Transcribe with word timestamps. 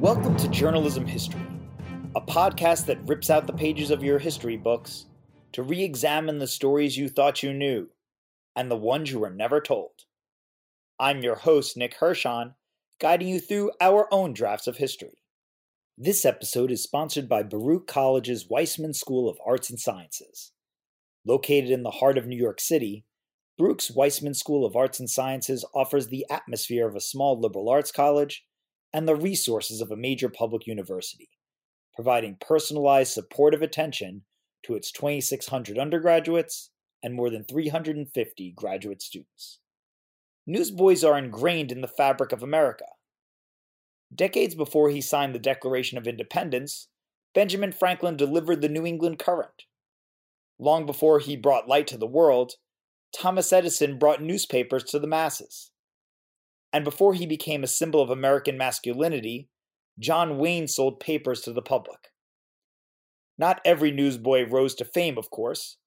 Welcome 0.00 0.36
to 0.36 0.48
Journalism 0.50 1.04
History, 1.06 1.44
a 2.14 2.20
podcast 2.20 2.86
that 2.86 3.04
rips 3.08 3.30
out 3.30 3.48
the 3.48 3.52
pages 3.52 3.90
of 3.90 4.04
your 4.04 4.20
history 4.20 4.56
books 4.56 5.06
to 5.50 5.64
re 5.64 5.82
examine 5.82 6.38
the 6.38 6.46
stories 6.46 6.96
you 6.96 7.08
thought 7.08 7.42
you 7.42 7.52
knew 7.52 7.88
and 8.54 8.70
the 8.70 8.76
ones 8.76 9.10
you 9.10 9.18
were 9.18 9.28
never 9.28 9.60
told. 9.60 9.90
I'm 11.00 11.22
your 11.22 11.34
host, 11.34 11.76
Nick 11.76 11.98
Hirshon, 11.98 12.54
guiding 13.00 13.26
you 13.26 13.40
through 13.40 13.72
our 13.80 14.06
own 14.14 14.34
drafts 14.34 14.68
of 14.68 14.76
history. 14.76 15.24
This 15.98 16.24
episode 16.24 16.70
is 16.70 16.80
sponsored 16.80 17.28
by 17.28 17.42
Baruch 17.42 17.88
College's 17.88 18.48
Weissman 18.48 18.94
School 18.94 19.28
of 19.28 19.40
Arts 19.44 19.68
and 19.68 19.80
Sciences. 19.80 20.52
Located 21.26 21.70
in 21.70 21.82
the 21.82 21.90
heart 21.90 22.16
of 22.16 22.24
New 22.24 22.38
York 22.38 22.60
City, 22.60 23.04
Baruch's 23.58 23.90
Weissman 23.90 24.34
School 24.34 24.64
of 24.64 24.76
Arts 24.76 25.00
and 25.00 25.10
Sciences 25.10 25.64
offers 25.74 26.06
the 26.06 26.24
atmosphere 26.30 26.86
of 26.86 26.94
a 26.94 27.00
small 27.00 27.40
liberal 27.40 27.68
arts 27.68 27.90
college 27.90 28.44
and 28.92 29.06
the 29.06 29.16
resources 29.16 29.80
of 29.80 29.90
a 29.90 29.96
major 29.96 30.28
public 30.28 30.66
university, 30.66 31.28
providing 31.94 32.36
personalized 32.40 33.12
supportive 33.12 33.62
attention 33.62 34.22
to 34.64 34.74
its 34.74 34.90
2,600 34.92 35.78
undergraduates 35.78 36.70
and 37.02 37.14
more 37.14 37.30
than 37.30 37.44
350 37.44 38.52
graduate 38.56 39.02
students. 39.02 39.60
Newsboys 40.46 41.04
are 41.04 41.18
ingrained 41.18 41.70
in 41.70 41.80
the 41.80 41.88
fabric 41.88 42.32
of 42.32 42.42
America. 42.42 42.86
Decades 44.14 44.54
before 44.54 44.88
he 44.88 45.00
signed 45.00 45.34
the 45.34 45.38
Declaration 45.38 45.98
of 45.98 46.06
Independence, 46.06 46.88
Benjamin 47.34 47.72
Franklin 47.72 48.16
delivered 48.16 48.62
the 48.62 48.68
New 48.68 48.86
England 48.86 49.18
Courant. 49.18 49.64
Long 50.58 50.86
before 50.86 51.18
he 51.18 51.36
brought 51.36 51.68
light 51.68 51.86
to 51.88 51.98
the 51.98 52.06
world, 52.06 52.54
Thomas 53.12 53.52
Edison 53.52 53.98
brought 53.98 54.22
newspapers 54.22 54.84
to 54.84 54.98
the 54.98 55.06
masses. 55.06 55.70
And 56.72 56.84
before 56.84 57.14
he 57.14 57.26
became 57.26 57.64
a 57.64 57.68
symbol 57.68 58.00
of 58.02 58.10
American 58.10 58.58
masculinity, 58.58 59.48
John 59.98 60.38
Wayne 60.38 60.68
sold 60.68 61.00
papers 61.00 61.40
to 61.42 61.52
the 61.52 61.62
public. 61.62 62.08
Not 63.38 63.60
every 63.64 63.90
newsboy 63.90 64.48
rose 64.48 64.74
to 64.76 64.84
fame, 64.84 65.16
of 65.16 65.30
course, 65.30 65.78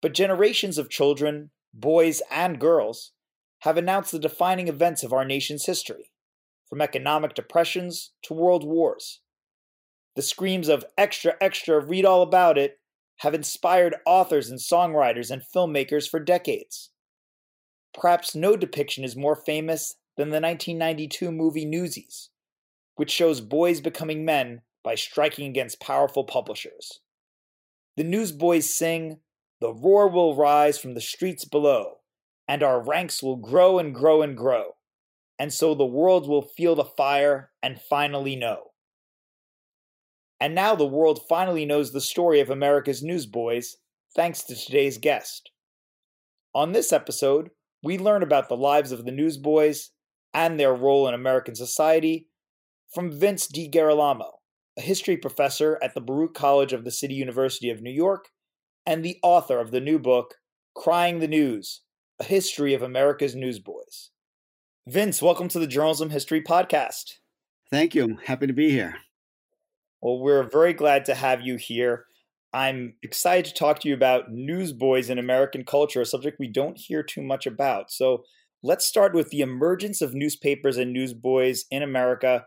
but 0.00 0.14
generations 0.14 0.78
of 0.78 0.90
children, 0.90 1.50
boys, 1.74 2.22
and 2.30 2.60
girls 2.60 3.12
have 3.60 3.76
announced 3.76 4.12
the 4.12 4.18
defining 4.18 4.68
events 4.68 5.02
of 5.02 5.12
our 5.12 5.24
nation's 5.24 5.66
history, 5.66 6.10
from 6.68 6.80
economic 6.80 7.34
depressions 7.34 8.12
to 8.22 8.34
world 8.34 8.64
wars. 8.64 9.20
The 10.16 10.22
screams 10.22 10.68
of 10.68 10.84
extra, 10.98 11.34
extra, 11.40 11.84
read 11.84 12.04
all 12.04 12.22
about 12.22 12.58
it 12.58 12.78
have 13.18 13.34
inspired 13.34 13.96
authors 14.04 14.50
and 14.50 14.58
songwriters 14.58 15.30
and 15.30 15.42
filmmakers 15.54 16.08
for 16.08 16.18
decades. 16.18 16.90
Perhaps 17.94 18.34
no 18.34 18.56
depiction 18.56 19.04
is 19.04 19.14
more 19.14 19.36
famous 19.36 19.94
than 20.16 20.30
the 20.30 20.40
1992 20.40 21.32
movie 21.32 21.64
Newsies, 21.64 22.30
which 22.96 23.10
shows 23.10 23.40
boys 23.40 23.80
becoming 23.80 24.24
men 24.24 24.62
by 24.84 24.94
striking 24.94 25.48
against 25.48 25.80
powerful 25.80 26.24
publishers. 26.24 27.00
The 27.96 28.04
newsboys 28.04 28.74
sing, 28.74 29.20
The 29.60 29.72
roar 29.72 30.08
will 30.08 30.36
rise 30.36 30.78
from 30.78 30.94
the 30.94 31.00
streets 31.00 31.44
below 31.44 31.98
and 32.48 32.62
our 32.62 32.82
ranks 32.82 33.22
will 33.22 33.36
grow 33.36 33.78
and 33.78 33.94
grow 33.94 34.22
and 34.22 34.36
grow. 34.36 34.76
And 35.38 35.52
so 35.52 35.74
the 35.74 35.86
world 35.86 36.28
will 36.28 36.42
feel 36.42 36.74
the 36.74 36.84
fire 36.84 37.50
and 37.62 37.80
finally 37.80 38.36
know. 38.36 38.72
And 40.40 40.54
now 40.54 40.74
the 40.74 40.86
world 40.86 41.20
finally 41.28 41.64
knows 41.64 41.92
the 41.92 42.00
story 42.00 42.40
of 42.40 42.50
America's 42.50 43.02
newsboys, 43.02 43.76
thanks 44.14 44.42
to 44.44 44.54
today's 44.54 44.98
guest. 44.98 45.50
On 46.54 46.72
this 46.72 46.92
episode, 46.92 47.50
we 47.82 47.96
learn 47.96 48.22
about 48.22 48.48
the 48.48 48.56
lives 48.56 48.92
of 48.92 49.04
the 49.04 49.12
newsboys 49.12 49.90
and 50.34 50.58
their 50.58 50.74
role 50.74 51.08
in 51.08 51.14
American 51.14 51.54
society 51.54 52.26
from 52.92 53.12
Vince 53.12 53.46
DiGirolamo, 53.46 54.30
a 54.78 54.80
history 54.80 55.16
professor 55.16 55.78
at 55.82 55.94
the 55.94 56.00
Baruch 56.00 56.34
College 56.34 56.72
of 56.72 56.84
the 56.84 56.90
City 56.90 57.14
University 57.14 57.70
of 57.70 57.82
New 57.82 57.90
York 57.90 58.28
and 58.86 59.04
the 59.04 59.18
author 59.22 59.58
of 59.58 59.70
the 59.70 59.80
new 59.80 59.98
book, 59.98 60.34
Crying 60.74 61.20
the 61.20 61.28
News 61.28 61.82
a 62.22 62.24
history 62.24 62.72
of 62.72 62.82
America's 62.82 63.34
newsboys. 63.34 64.10
Vince, 64.86 65.20
welcome 65.20 65.48
to 65.48 65.58
the 65.58 65.66
Journalism 65.66 66.10
History 66.10 66.40
Podcast. 66.40 67.14
Thank 67.68 67.96
you. 67.96 68.04
I'm 68.04 68.18
happy 68.18 68.46
to 68.46 68.52
be 68.52 68.70
here. 68.70 68.98
Well, 70.00 70.20
we're 70.20 70.48
very 70.48 70.72
glad 70.72 71.04
to 71.06 71.14
have 71.14 71.40
you 71.40 71.56
here. 71.56 72.04
I'm 72.52 72.94
excited 73.02 73.46
to 73.46 73.54
talk 73.54 73.80
to 73.80 73.88
you 73.88 73.94
about 73.94 74.30
newsboys 74.30 75.10
in 75.10 75.18
American 75.18 75.64
culture, 75.64 76.02
a 76.02 76.06
subject 76.06 76.38
we 76.38 76.46
don't 76.46 76.78
hear 76.78 77.02
too 77.02 77.22
much 77.22 77.44
about. 77.44 77.90
So 77.90 78.22
let's 78.62 78.84
start 78.84 79.14
with 79.14 79.30
the 79.30 79.40
emergence 79.40 80.00
of 80.00 80.14
newspapers 80.14 80.76
and 80.76 80.92
newsboys 80.92 81.64
in 81.70 81.82
America. 81.82 82.44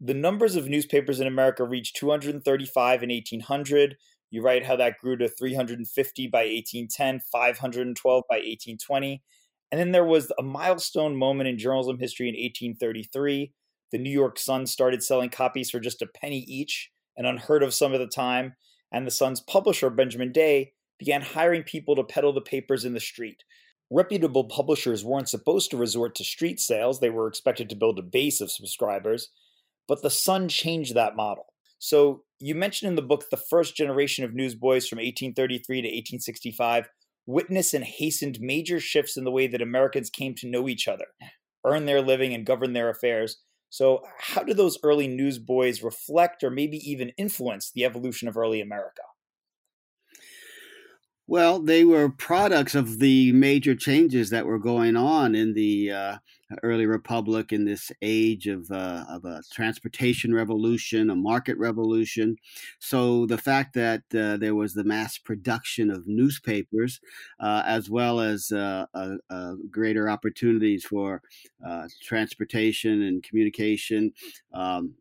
The 0.00 0.14
numbers 0.14 0.56
of 0.56 0.68
newspapers 0.68 1.20
in 1.20 1.26
America 1.26 1.64
reached 1.64 1.96
235 1.96 3.02
in 3.02 3.10
1800, 3.10 3.96
you 4.30 4.42
write 4.42 4.64
how 4.64 4.76
that 4.76 4.98
grew 4.98 5.16
to 5.16 5.28
350 5.28 6.26
by 6.26 6.40
1810, 6.40 7.20
512 7.32 8.24
by 8.28 8.36
1820. 8.36 9.22
And 9.70 9.80
then 9.80 9.92
there 9.92 10.04
was 10.04 10.32
a 10.38 10.42
milestone 10.42 11.16
moment 11.16 11.48
in 11.48 11.58
journalism 11.58 11.98
history 11.98 12.28
in 12.28 12.34
1833. 12.34 13.52
The 13.90 13.98
New 13.98 14.10
York 14.10 14.38
Sun 14.38 14.66
started 14.66 15.02
selling 15.02 15.30
copies 15.30 15.70
for 15.70 15.80
just 15.80 16.02
a 16.02 16.06
penny 16.06 16.40
each, 16.40 16.90
an 17.16 17.24
unheard 17.24 17.62
of 17.62 17.74
sum 17.74 17.94
at 17.94 17.98
the 17.98 18.06
time. 18.06 18.54
And 18.92 19.06
the 19.06 19.10
Sun's 19.10 19.40
publisher, 19.40 19.90
Benjamin 19.90 20.32
Day, 20.32 20.72
began 20.98 21.22
hiring 21.22 21.62
people 21.62 21.96
to 21.96 22.04
peddle 22.04 22.32
the 22.32 22.40
papers 22.40 22.84
in 22.84 22.94
the 22.94 23.00
street. 23.00 23.44
Reputable 23.90 24.44
publishers 24.44 25.04
weren't 25.04 25.28
supposed 25.28 25.70
to 25.70 25.76
resort 25.76 26.14
to 26.16 26.24
street 26.24 26.60
sales, 26.60 27.00
they 27.00 27.10
were 27.10 27.26
expected 27.26 27.70
to 27.70 27.76
build 27.76 27.98
a 27.98 28.02
base 28.02 28.40
of 28.40 28.50
subscribers. 28.50 29.30
But 29.86 30.02
the 30.02 30.10
Sun 30.10 30.48
changed 30.48 30.94
that 30.94 31.16
model. 31.16 31.46
So 31.78 32.24
you 32.38 32.54
mentioned 32.54 32.90
in 32.90 32.96
the 32.96 33.02
book 33.02 33.24
the 33.30 33.36
first 33.36 33.76
generation 33.76 34.24
of 34.24 34.34
newsboys 34.34 34.86
from 34.86 34.96
1833 34.96 35.82
to 35.82 35.88
1865 35.88 36.88
witnessed 37.26 37.74
and 37.74 37.84
hastened 37.84 38.38
major 38.40 38.80
shifts 38.80 39.16
in 39.16 39.24
the 39.24 39.30
way 39.30 39.46
that 39.46 39.62
Americans 39.62 40.10
came 40.10 40.34
to 40.34 40.48
know 40.48 40.68
each 40.68 40.88
other, 40.88 41.06
earn 41.64 41.86
their 41.86 42.00
living, 42.00 42.34
and 42.34 42.46
govern 42.46 42.72
their 42.72 42.88
affairs. 42.88 43.38
So, 43.70 44.02
how 44.18 44.42
do 44.42 44.54
those 44.54 44.78
early 44.82 45.06
newsboys 45.06 45.82
reflect 45.82 46.42
or 46.42 46.50
maybe 46.50 46.78
even 46.78 47.12
influence 47.18 47.70
the 47.70 47.84
evolution 47.84 48.28
of 48.28 48.36
early 48.36 48.60
America? 48.62 49.02
Well, 51.30 51.60
they 51.60 51.84
were 51.84 52.08
products 52.08 52.74
of 52.74 53.00
the 53.00 53.32
major 53.32 53.74
changes 53.74 54.30
that 54.30 54.46
were 54.46 54.58
going 54.58 54.96
on 54.96 55.34
in 55.34 55.52
the 55.52 55.92
uh, 55.92 56.16
early 56.62 56.86
republic 56.86 57.52
in 57.52 57.66
this 57.66 57.92
age 58.00 58.46
of, 58.46 58.70
uh, 58.70 59.04
of 59.10 59.26
a 59.26 59.42
transportation 59.52 60.34
revolution, 60.34 61.10
a 61.10 61.14
market 61.14 61.58
revolution. 61.58 62.38
So 62.78 63.26
the 63.26 63.36
fact 63.36 63.74
that 63.74 64.04
uh, 64.14 64.38
there 64.38 64.54
was 64.54 64.72
the 64.72 64.84
mass 64.84 65.18
production 65.18 65.90
of 65.90 66.06
newspapers, 66.06 66.98
uh, 67.40 67.62
as 67.66 67.90
well 67.90 68.20
as 68.20 68.50
uh, 68.50 68.86
greater 69.70 70.08
opportunities 70.08 70.86
for 70.86 71.20
uh, 71.62 71.88
transportation 72.02 73.02
and 73.02 73.22
communication. 73.22 74.14
Um, 74.54 74.94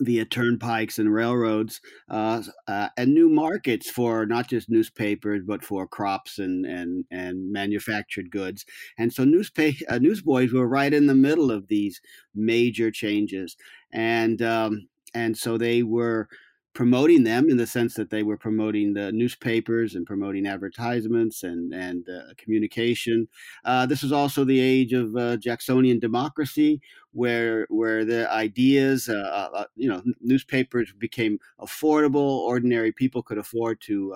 via 0.00 0.24
turnpikes 0.24 0.98
and 0.98 1.12
railroads 1.12 1.80
uh, 2.10 2.42
uh, 2.68 2.88
and 2.96 3.14
new 3.14 3.28
markets 3.28 3.90
for 3.90 4.26
not 4.26 4.48
just 4.48 4.68
newspapers 4.70 5.42
but 5.46 5.64
for 5.64 5.86
crops 5.86 6.38
and 6.38 6.66
and 6.66 7.04
and 7.10 7.52
manufactured 7.52 8.30
goods. 8.30 8.64
And 8.98 9.12
so 9.12 9.24
newspaper 9.24 9.84
uh, 9.88 9.98
newsboys 9.98 10.52
were 10.52 10.68
right 10.68 10.92
in 10.92 11.06
the 11.06 11.14
middle 11.14 11.50
of 11.50 11.68
these 11.68 12.00
major 12.34 12.90
changes. 12.90 13.56
And 13.92 14.42
um, 14.42 14.88
and 15.14 15.36
so 15.36 15.56
they 15.56 15.82
were 15.82 16.28
promoting 16.76 17.24
them 17.24 17.48
in 17.48 17.56
the 17.56 17.66
sense 17.66 17.94
that 17.94 18.10
they 18.10 18.22
were 18.22 18.36
promoting 18.36 18.92
the 18.92 19.10
newspapers 19.10 19.94
and 19.94 20.04
promoting 20.04 20.46
advertisements 20.46 21.42
and 21.42 21.72
and 21.72 22.06
uh, 22.06 22.34
communication. 22.36 23.26
Uh, 23.64 23.86
this 23.86 24.02
was 24.02 24.12
also 24.12 24.44
the 24.44 24.60
age 24.60 24.92
of 24.92 25.16
uh, 25.16 25.38
Jacksonian 25.38 25.98
democracy, 25.98 26.82
where 27.12 27.66
where 27.70 28.04
the 28.04 28.30
ideas, 28.30 29.08
uh, 29.08 29.14
uh, 29.14 29.56
uh, 29.56 29.64
you 29.74 29.88
know, 29.88 30.02
newspapers 30.20 30.92
became 30.92 31.38
affordable. 31.58 32.40
Ordinary 32.52 32.92
people 32.92 33.22
could 33.22 33.38
afford 33.38 33.80
to 33.80 34.14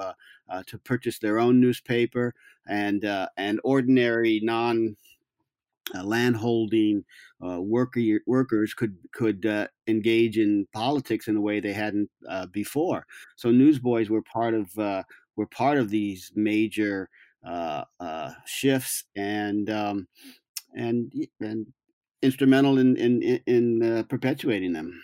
to 0.67 0.79
purchase 0.79 1.19
their 1.19 1.39
own 1.39 1.61
newspaper, 1.61 2.35
and 2.69 3.05
and 3.39 3.59
ordinary 3.65 4.39
non 4.45 4.97
uh, 5.95 6.05
landholding 6.05 7.05
uh, 7.45 7.61
worker, 7.61 8.01
workers 8.27 8.75
could 8.75 8.97
could 9.13 9.47
uh, 9.47 9.69
engage 9.87 10.39
in 10.39 10.67
politics 10.73 11.29
in 11.29 11.37
a 11.37 11.41
way 11.41 11.61
they 11.61 11.73
hadn't 11.73 12.11
uh, 12.29 12.47
before. 12.47 13.07
So 13.37 13.51
newsboys 13.51 14.11
were 14.11 14.23
part 14.23 14.55
of 14.55 14.79
uh, 14.79 15.03
were 15.37 15.47
part 15.47 15.79
of 15.79 15.91
these 15.91 16.33
major 16.35 17.09
uh, 17.45 17.85
shifts 18.47 19.05
and 19.17 19.71
um, 19.71 20.09
and 20.77 21.13
and 21.41 21.67
instrumental 22.23 22.79
in 22.79 22.97
in 22.97 23.23
in 23.47 24.05
perpetuating 24.09 24.73
them. 24.73 25.03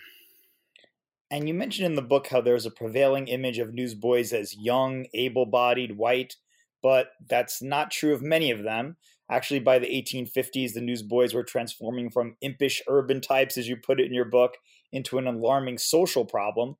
And 1.29 1.47
you 1.47 1.53
mentioned 1.53 1.85
in 1.85 1.95
the 1.95 2.01
book 2.01 2.27
how 2.27 2.39
there's 2.39 2.65
a 2.65 2.71
prevailing 2.71 3.27
image 3.27 3.59
of 3.59 3.73
newsboys 3.73 4.31
as 4.31 4.55
young, 4.55 5.07
able-bodied, 5.13 5.97
white, 5.97 6.37
but 6.81 7.11
that's 7.27 7.61
not 7.61 7.91
true 7.91 8.13
of 8.13 8.21
many 8.21 8.49
of 8.49 8.63
them. 8.63 8.95
Actually, 9.29 9.59
by 9.59 9.77
the 9.77 9.87
1850s, 9.87 10.73
the 10.73 10.81
newsboys 10.81 11.33
were 11.33 11.43
transforming 11.43 12.09
from 12.09 12.37
impish 12.41 12.81
urban 12.87 13.19
types, 13.19 13.57
as 13.57 13.67
you 13.67 13.75
put 13.75 13.99
it 13.99 14.05
in 14.05 14.13
your 14.13 14.25
book, 14.25 14.53
into 14.91 15.17
an 15.17 15.27
alarming 15.27 15.77
social 15.77 16.25
problem. 16.25 16.75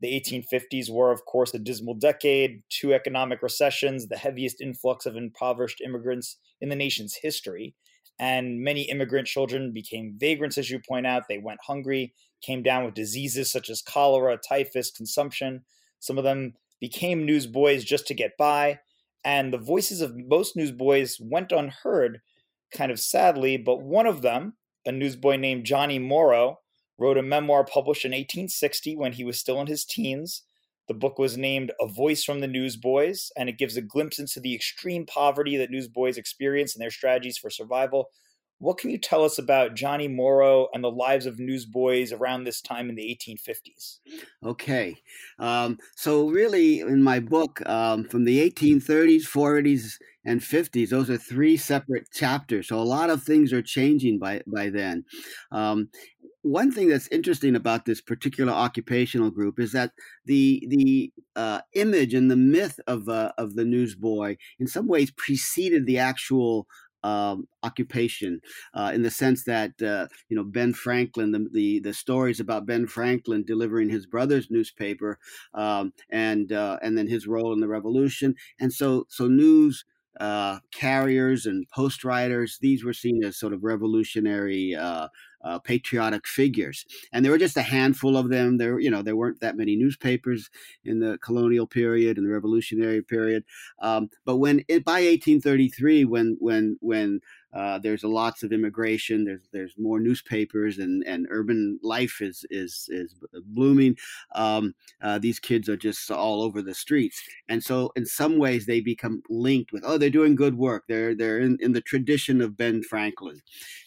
The 0.00 0.20
1850s 0.20 0.90
were, 0.90 1.12
of 1.12 1.24
course, 1.26 1.54
a 1.54 1.60
dismal 1.60 1.94
decade, 1.94 2.64
two 2.68 2.92
economic 2.92 3.40
recessions, 3.40 4.08
the 4.08 4.16
heaviest 4.16 4.60
influx 4.60 5.06
of 5.06 5.16
impoverished 5.16 5.80
immigrants 5.80 6.38
in 6.60 6.70
the 6.70 6.76
nation's 6.76 7.14
history. 7.22 7.76
And 8.18 8.60
many 8.60 8.82
immigrant 8.82 9.28
children 9.28 9.72
became 9.72 10.16
vagrants, 10.18 10.58
as 10.58 10.70
you 10.70 10.80
point 10.80 11.06
out. 11.06 11.28
They 11.28 11.38
went 11.38 11.60
hungry, 11.62 12.14
came 12.40 12.64
down 12.64 12.84
with 12.84 12.94
diseases 12.94 13.50
such 13.50 13.70
as 13.70 13.80
cholera, 13.80 14.36
typhus, 14.36 14.90
consumption. 14.90 15.62
Some 16.00 16.18
of 16.18 16.24
them 16.24 16.54
became 16.80 17.24
newsboys 17.24 17.84
just 17.84 18.08
to 18.08 18.14
get 18.14 18.36
by. 18.36 18.80
And 19.24 19.52
the 19.52 19.58
voices 19.58 20.00
of 20.00 20.16
most 20.16 20.56
newsboys 20.56 21.18
went 21.20 21.52
unheard, 21.52 22.20
kind 22.74 22.90
of 22.90 22.98
sadly. 22.98 23.56
But 23.56 23.82
one 23.82 24.06
of 24.06 24.22
them, 24.22 24.54
a 24.84 24.92
newsboy 24.92 25.36
named 25.36 25.64
Johnny 25.64 25.98
Morrow, 25.98 26.58
wrote 26.98 27.18
a 27.18 27.22
memoir 27.22 27.64
published 27.64 28.04
in 28.04 28.10
1860 28.10 28.96
when 28.96 29.12
he 29.12 29.24
was 29.24 29.38
still 29.38 29.60
in 29.60 29.66
his 29.66 29.84
teens. 29.84 30.42
The 30.88 30.94
book 30.94 31.18
was 31.18 31.36
named 31.36 31.72
A 31.80 31.86
Voice 31.86 32.24
from 32.24 32.40
the 32.40 32.48
Newsboys, 32.48 33.30
and 33.36 33.48
it 33.48 33.58
gives 33.58 33.76
a 33.76 33.82
glimpse 33.82 34.18
into 34.18 34.40
the 34.40 34.54
extreme 34.54 35.06
poverty 35.06 35.56
that 35.56 35.70
newsboys 35.70 36.18
experience 36.18 36.74
and 36.74 36.82
their 36.82 36.90
strategies 36.90 37.38
for 37.38 37.50
survival. 37.50 38.08
What 38.62 38.78
can 38.78 38.90
you 38.90 38.98
tell 38.98 39.24
us 39.24 39.38
about 39.38 39.74
Johnny 39.74 40.06
Morrow 40.06 40.68
and 40.72 40.84
the 40.84 40.90
lives 40.90 41.26
of 41.26 41.40
newsboys 41.40 42.12
around 42.12 42.44
this 42.44 42.60
time 42.60 42.88
in 42.88 42.94
the 42.94 43.18
1850s? 43.20 43.98
Okay. 44.46 45.02
Um, 45.40 45.78
so, 45.96 46.28
really, 46.28 46.78
in 46.78 47.02
my 47.02 47.18
book, 47.18 47.60
um, 47.68 48.04
from 48.04 48.22
the 48.22 48.38
1830s, 48.48 49.24
40s, 49.24 49.98
and 50.24 50.40
50s, 50.40 50.90
those 50.90 51.10
are 51.10 51.16
three 51.16 51.56
separate 51.56 52.06
chapters. 52.12 52.68
So, 52.68 52.78
a 52.78 52.82
lot 52.82 53.10
of 53.10 53.24
things 53.24 53.52
are 53.52 53.62
changing 53.62 54.20
by, 54.20 54.42
by 54.46 54.70
then. 54.70 55.06
Um, 55.50 55.88
one 56.42 56.70
thing 56.70 56.88
that's 56.88 57.08
interesting 57.08 57.56
about 57.56 57.84
this 57.84 58.00
particular 58.00 58.52
occupational 58.52 59.32
group 59.32 59.58
is 59.58 59.72
that 59.72 59.92
the 60.24 60.64
the 60.68 61.12
uh, 61.36 61.60
image 61.74 62.14
and 62.14 62.30
the 62.30 62.36
myth 62.36 62.78
of 62.86 63.08
uh, 63.08 63.32
of 63.38 63.54
the 63.54 63.64
newsboy 63.64 64.36
in 64.58 64.66
some 64.66 64.88
ways 64.88 65.12
preceded 65.12 65.86
the 65.86 65.98
actual 65.98 66.66
um, 67.02 67.46
occupation 67.62 68.40
uh, 68.74 68.92
in 68.94 69.02
the 69.02 69.10
sense 69.10 69.44
that 69.44 69.80
uh, 69.82 70.06
you 70.28 70.36
know 70.36 70.44
Ben 70.44 70.72
Franklin, 70.72 71.32
the, 71.32 71.46
the, 71.52 71.80
the 71.80 71.94
stories 71.94 72.40
about 72.40 72.66
Ben 72.66 72.86
Franklin 72.86 73.44
delivering 73.44 73.88
his 73.88 74.06
brother's 74.06 74.50
newspaper, 74.50 75.18
um, 75.54 75.92
and 76.10 76.52
uh, 76.52 76.78
and 76.82 76.96
then 76.96 77.08
his 77.08 77.26
role 77.26 77.52
in 77.52 77.60
the 77.60 77.68
Revolution, 77.68 78.34
and 78.60 78.72
so 78.72 79.06
so 79.08 79.26
news 79.26 79.84
uh, 80.20 80.58
carriers 80.72 81.46
and 81.46 81.68
post 81.70 82.04
riders, 82.04 82.58
these 82.60 82.84
were 82.84 82.92
seen 82.92 83.24
as 83.24 83.38
sort 83.38 83.52
of 83.52 83.64
revolutionary 83.64 84.74
uh, 84.74 85.08
uh, 85.44 85.58
patriotic 85.58 86.26
figures, 86.26 86.84
and 87.12 87.24
there 87.24 87.32
were 87.32 87.38
just 87.38 87.56
a 87.56 87.62
handful 87.62 88.16
of 88.16 88.28
them. 88.28 88.58
There, 88.58 88.78
you 88.78 88.90
know, 88.90 89.02
there 89.02 89.16
weren't 89.16 89.40
that 89.40 89.56
many 89.56 89.74
newspapers 89.74 90.50
in 90.84 91.00
the 91.00 91.18
colonial 91.18 91.66
period 91.66 92.16
and 92.16 92.26
the 92.26 92.32
Revolutionary 92.32 93.02
period. 93.02 93.44
Um, 93.80 94.08
but 94.24 94.36
when 94.36 94.64
it, 94.68 94.84
by 94.84 95.00
1833, 95.02 96.04
when 96.04 96.36
when 96.38 96.76
when 96.80 97.20
uh, 97.52 97.78
there's 97.78 98.04
lots 98.04 98.42
of 98.42 98.52
immigration. 98.52 99.24
There's 99.24 99.48
there's 99.52 99.74
more 99.78 100.00
newspapers 100.00 100.78
and, 100.78 101.04
and 101.06 101.26
urban 101.30 101.78
life 101.82 102.20
is 102.20 102.44
is 102.50 102.88
is 102.90 103.14
blooming. 103.46 103.96
Um, 104.34 104.74
uh, 105.02 105.18
these 105.18 105.38
kids 105.38 105.68
are 105.68 105.76
just 105.76 106.10
all 106.10 106.42
over 106.42 106.62
the 106.62 106.74
streets, 106.74 107.22
and 107.48 107.62
so 107.62 107.92
in 107.96 108.06
some 108.06 108.38
ways 108.38 108.66
they 108.66 108.80
become 108.80 109.22
linked 109.28 109.72
with 109.72 109.82
oh 109.86 109.98
they're 109.98 110.10
doing 110.10 110.34
good 110.34 110.56
work. 110.56 110.84
They're 110.88 111.14
they're 111.14 111.40
in, 111.40 111.58
in 111.60 111.72
the 111.72 111.80
tradition 111.80 112.40
of 112.40 112.56
Ben 112.56 112.82
Franklin, 112.82 113.40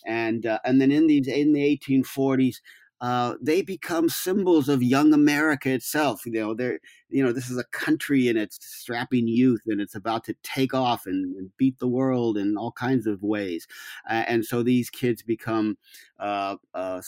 and 0.05 0.45
uh, 0.45 0.59
and 0.63 0.79
then 0.79 0.91
in 0.91 1.07
these 1.07 1.27
in 1.27 1.53
the 1.53 1.79
1840s 1.87 2.57
uh, 3.01 3.35
they 3.41 3.61
become 3.61 4.07
symbols 4.09 4.69
of 4.69 4.81
young 4.81 5.13
America 5.13 5.69
itself. 5.69 6.25
You 6.25 6.31
know, 6.31 6.53
they're 6.53 6.79
you 7.09 7.23
know 7.23 7.31
this 7.31 7.49
is 7.49 7.57
a 7.57 7.65
country 7.65 8.27
in 8.27 8.37
its 8.37 8.57
strapping 8.61 9.27
youth, 9.27 9.61
and 9.67 9.81
it's 9.81 9.95
about 9.95 10.23
to 10.25 10.35
take 10.43 10.73
off 10.73 11.05
and, 11.05 11.35
and 11.35 11.51
beat 11.57 11.77
the 11.79 11.87
world 11.87 12.37
in 12.37 12.57
all 12.57 12.71
kinds 12.71 13.07
of 13.07 13.21
ways. 13.21 13.67
Uh, 14.09 14.23
and 14.27 14.45
so 14.45 14.63
these 14.63 14.89
kids 14.89 15.21
become 15.21 15.77
uh, 16.19 16.55
uh 16.73 17.01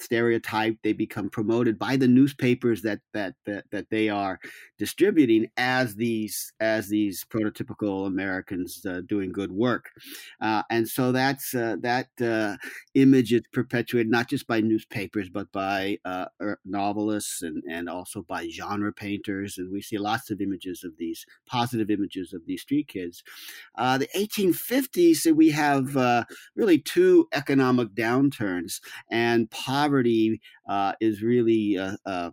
stereotyped 0.00 0.82
they 0.82 0.92
become 0.92 1.28
promoted 1.28 1.78
by 1.78 1.96
the 1.96 2.08
newspapers 2.08 2.82
that 2.82 3.00
that 3.12 3.34
that, 3.46 3.64
that 3.70 3.90
they 3.90 4.08
are 4.08 4.38
distributing 4.78 5.48
as 5.56 5.96
these 5.96 6.52
as 6.60 6.88
these 6.88 7.24
prototypical 7.24 8.06
americans 8.06 8.84
uh, 8.86 9.00
doing 9.06 9.32
good 9.32 9.52
work. 9.52 9.90
Uh, 10.40 10.62
and 10.70 10.88
so 10.88 11.12
that's 11.12 11.54
uh, 11.54 11.76
that 11.80 12.08
uh, 12.20 12.56
image 12.94 13.32
is 13.32 13.42
perpetuated 13.52 14.10
not 14.10 14.28
just 14.28 14.46
by 14.46 14.60
newspapers 14.60 15.28
but 15.28 15.50
by 15.52 15.98
uh, 16.04 16.26
er, 16.40 16.58
novelists 16.64 17.42
and 17.42 17.62
and 17.68 17.88
also 17.88 18.22
by 18.22 18.48
genre 18.48 18.92
painters 18.92 19.58
and 19.58 19.70
we 19.70 19.82
see 19.82 19.98
lots 19.98 20.30
of 20.30 20.40
images 20.40 20.84
of 20.84 20.92
these 20.98 21.26
positive 21.46 21.90
images 21.90 22.32
of 22.32 22.44
these 22.46 22.62
street 22.62 22.88
kids. 22.88 23.22
The 23.76 24.08
1850s 24.16 25.16
so 25.16 25.32
we 25.32 25.50
have 25.50 25.96
really 26.54 26.78
two 26.78 27.28
economic 27.32 27.88
downturns 27.94 28.80
and 29.10 29.50
poverty 29.50 29.87
poverty 29.88 30.40
uh, 30.68 30.92
is 31.00 31.22
really 31.22 31.78
uh, 31.78 31.96
uh, 32.06 32.30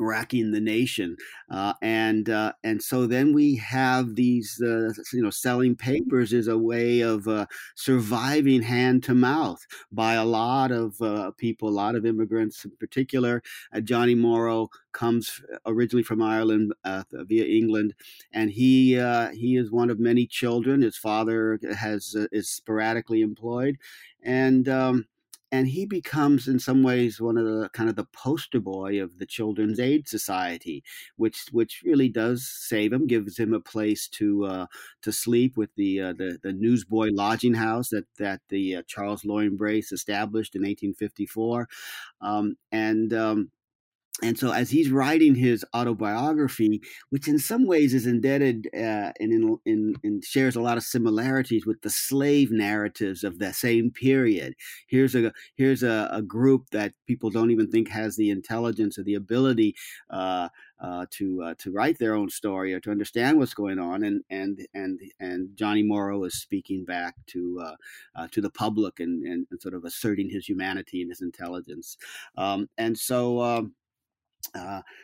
racking 0.00 0.52
the 0.52 0.60
nation, 0.60 1.16
uh, 1.50 1.74
and 1.82 2.30
uh, 2.30 2.52
and 2.64 2.82
so 2.82 3.06
then 3.06 3.34
we 3.34 3.56
have 3.56 4.14
these 4.14 4.60
uh, 4.62 4.90
you 5.12 5.22
know 5.22 5.30
selling 5.30 5.76
papers 5.76 6.32
is 6.32 6.48
a 6.48 6.56
way 6.56 7.00
of 7.00 7.28
uh, 7.28 7.46
surviving 7.76 8.62
hand 8.62 9.02
to 9.04 9.14
mouth 9.14 9.66
by 9.92 10.14
a 10.14 10.24
lot 10.24 10.72
of 10.72 11.00
uh, 11.02 11.30
people, 11.32 11.68
a 11.68 11.70
lot 11.70 11.94
of 11.94 12.06
immigrants 12.06 12.64
in 12.64 12.70
particular. 12.78 13.42
Uh, 13.72 13.80
Johnny 13.80 14.14
Morrow 14.14 14.68
comes 14.92 15.42
originally 15.66 16.02
from 16.02 16.22
Ireland 16.22 16.72
via 17.12 17.44
England, 17.44 17.94
and 18.32 18.50
he 18.50 18.94
he 19.34 19.56
is 19.56 19.70
one 19.70 19.90
of 19.90 20.00
many 20.00 20.26
children. 20.26 20.82
His 20.82 20.96
father 20.96 21.58
has 21.78 22.16
is 22.32 22.48
sporadically 22.48 23.20
employed, 23.20 23.78
and 24.22 24.68
um, 24.68 25.06
and 25.52 25.68
he 25.68 25.84
becomes 25.84 26.48
in 26.48 26.58
some 26.58 26.82
ways 26.82 27.20
one 27.20 27.36
of 27.36 27.44
the 27.44 27.68
kind 27.74 27.88
of 27.90 27.94
the 27.94 28.06
poster 28.06 28.58
boy 28.58 29.00
of 29.00 29.18
the 29.18 29.26
children's 29.26 29.78
aid 29.78 30.08
society 30.08 30.82
which 31.16 31.44
which 31.52 31.82
really 31.84 32.08
does 32.08 32.48
save 32.48 32.92
him 32.92 33.06
gives 33.06 33.38
him 33.38 33.52
a 33.52 33.60
place 33.60 34.08
to 34.08 34.44
uh, 34.46 34.66
to 35.02 35.12
sleep 35.12 35.56
with 35.56 35.70
the 35.76 36.00
uh, 36.00 36.12
the, 36.14 36.38
the 36.42 36.52
newsboy 36.52 37.10
lodging 37.12 37.54
house 37.54 37.90
that 37.90 38.06
that 38.18 38.40
the 38.48 38.76
uh, 38.76 38.82
Charles 38.88 39.24
Loring 39.24 39.56
Brace 39.56 39.92
established 39.92 40.56
in 40.56 40.62
1854 40.62 41.68
um, 42.22 42.56
and 42.72 43.12
um, 43.12 43.50
and 44.22 44.38
so 44.38 44.52
as 44.52 44.70
he's 44.70 44.90
writing 44.90 45.34
his 45.34 45.64
autobiography 45.74 46.80
which 47.10 47.28
in 47.28 47.38
some 47.38 47.66
ways 47.66 47.94
is 47.94 48.06
indebted 48.06 48.68
uh, 48.74 49.10
and, 49.18 49.58
in, 49.64 49.94
in, 50.02 50.20
shares 50.22 50.54
a 50.54 50.60
lot 50.60 50.76
of 50.76 50.82
similarities 50.82 51.64
with 51.64 51.80
the 51.80 51.90
slave 51.90 52.50
narratives 52.50 53.24
of 53.24 53.38
the 53.38 53.52
same 53.52 53.90
period 53.90 54.54
here's 54.86 55.14
a 55.14 55.32
here's 55.56 55.82
a, 55.82 56.08
a 56.12 56.20
group 56.20 56.68
that 56.70 56.92
people 57.06 57.30
don't 57.30 57.50
even 57.50 57.70
think 57.70 57.88
has 57.88 58.16
the 58.16 58.30
intelligence 58.30 58.98
or 58.98 59.02
the 59.02 59.14
ability 59.14 59.74
uh, 60.10 60.48
uh, 60.82 61.06
to 61.10 61.42
uh, 61.42 61.54
to 61.58 61.70
write 61.70 61.98
their 61.98 62.14
own 62.14 62.28
story 62.28 62.74
or 62.74 62.80
to 62.80 62.90
understand 62.90 63.38
what's 63.38 63.54
going 63.54 63.78
on, 63.78 64.02
and 64.02 64.22
and 64.30 64.66
and 64.74 65.00
and 65.20 65.56
Johnny 65.56 65.82
Morrow 65.82 66.24
is 66.24 66.40
speaking 66.40 66.84
back 66.84 67.14
to 67.28 67.60
uh, 67.62 67.76
uh 68.16 68.26
to 68.32 68.40
the 68.40 68.50
public 68.50 68.98
and, 68.98 69.22
and, 69.22 69.46
and, 69.50 69.62
sort 69.62 69.74
of 69.74 69.84
asserting 69.84 70.28
his 70.28 70.48
humanity 70.48 71.00
and 71.00 71.10
his 71.10 71.22
intelligence, 71.22 71.96
um, 72.36 72.68
and 72.76 72.98
so. 72.98 73.40
Um, 73.40 73.74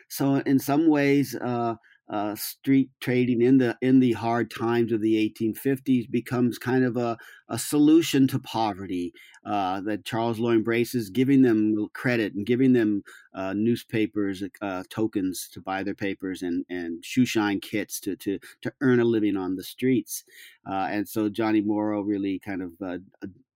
so 0.09 0.35
in 0.35 0.59
some 0.59 0.87
ways, 0.87 1.35
uh, 1.35 1.75
uh, 2.09 2.33
street 2.35 2.89
trading 3.01 3.39
in 3.43 3.59
the 3.59 3.77
in 3.83 3.99
the 3.99 4.13
hard 4.13 4.49
times 4.49 4.91
of 4.91 4.99
the 4.99 5.15
1850s 5.15 6.07
becomes 6.07 6.57
kind 6.57 6.83
of 6.83 6.97
a, 6.97 7.15
a 7.49 7.59
solution 7.59 8.27
to 8.27 8.39
poverty. 8.39 9.13
Uh, 9.45 9.79
that 9.81 10.03
Charles 10.05 10.37
Loring 10.39 10.63
Brace 10.63 10.93
is 10.93 11.09
giving 11.09 11.43
them 11.43 11.87
credit 11.93 12.33
and 12.33 12.45
giving 12.45 12.73
them 12.73 13.03
uh, 13.33 13.53
newspapers 13.53 14.43
uh, 14.61 14.83
tokens 14.89 15.47
to 15.53 15.61
buy 15.61 15.83
their 15.83 15.95
papers 15.95 16.41
and 16.41 16.65
and 16.69 17.03
shoeshine 17.03 17.61
kits 17.61 17.99
to 18.01 18.15
to 18.17 18.39
to 18.61 18.73
earn 18.81 18.99
a 18.99 19.05
living 19.05 19.37
on 19.37 19.55
the 19.55 19.63
streets. 19.63 20.23
and 20.65 21.07
so 21.07 21.29
Johnny 21.29 21.61
Morrow 21.61 22.01
really 22.01 22.39
kind 22.39 22.61
of 22.63 22.71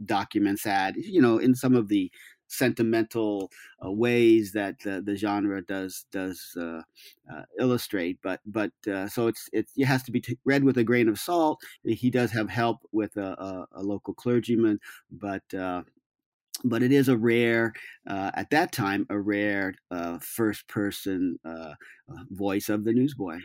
documents 0.05 0.63
that, 0.63 0.95
you 0.97 1.21
know, 1.21 1.37
in 1.37 1.55
some 1.55 1.75
of 1.75 1.87
the 1.87 2.11
sentimental 2.53 3.51
uh, 3.83 3.91
ways 3.91 4.51
that 4.53 4.75
uh, 4.86 5.01
the 5.03 5.15
genre 5.15 5.62
does 5.65 6.05
does 6.12 6.55
uh, 6.57 6.81
uh 7.31 7.43
illustrate. 7.60 8.19
But 8.22 8.41
but 8.45 8.72
uh, 8.88 9.07
so 9.07 9.27
it's 9.27 9.50
it 9.51 9.67
has 9.86 10.03
to 10.03 10.12
be 10.12 10.22
t- 10.22 10.38
read 10.45 10.63
with 10.63 10.77
a 10.77 10.83
grain 10.83 11.10
of 11.10 11.19
salt. 11.19 11.62
He 11.83 12.10
does 12.10 12.31
have 12.31 12.50
help 12.50 12.79
with 12.91 13.17
a, 13.17 13.33
a, 13.41 13.67
a 13.79 13.83
local 13.83 14.13
clergyman, 14.13 14.79
but 15.12 15.43
but 16.63 16.83
it 16.83 16.91
is 16.91 17.10
a 17.10 17.17
rare, 17.17 17.74
uh, 18.07 18.31
at 18.36 18.50
that 18.51 18.72
time, 18.72 19.05
a 19.10 19.19
rare 19.19 19.74
uh, 19.91 20.19
first 20.19 20.67
person 20.67 21.38
uh, 21.43 21.74
voice 22.29 22.69
of 22.69 22.86
the 22.86 22.93
newsboy. 22.93 23.39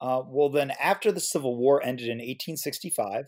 well, 0.00 0.50
then, 0.50 0.72
after 0.80 1.12
the 1.12 1.20
Civil 1.20 1.56
War 1.56 1.82
ended 1.82 2.06
in 2.06 2.18
1865, 2.18 3.26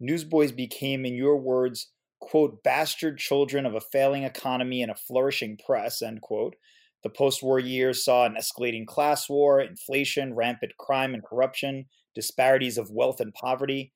newsboys 0.00 0.52
became, 0.52 1.06
in 1.06 1.14
your 1.14 1.36
words, 1.36 1.90
quote, 2.22 2.62
bastard 2.62 3.18
children 3.18 3.66
of 3.66 3.74
a 3.74 3.80
failing 3.80 4.22
economy 4.22 4.80
and 4.80 4.90
a 4.90 4.94
flourishing 4.94 5.58
press, 5.66 6.00
end 6.00 6.22
quote. 6.22 6.54
The 7.02 7.10
post 7.10 7.42
war 7.42 7.58
years 7.58 8.04
saw 8.04 8.24
an 8.24 8.36
escalating 8.36 8.86
class 8.86 9.28
war, 9.28 9.60
inflation, 9.60 10.34
rampant 10.34 10.76
crime 10.78 11.14
and 11.14 11.24
corruption, 11.24 11.86
disparities 12.14 12.78
of 12.78 12.92
wealth 12.92 13.20
and 13.20 13.34
poverty. 13.34 13.92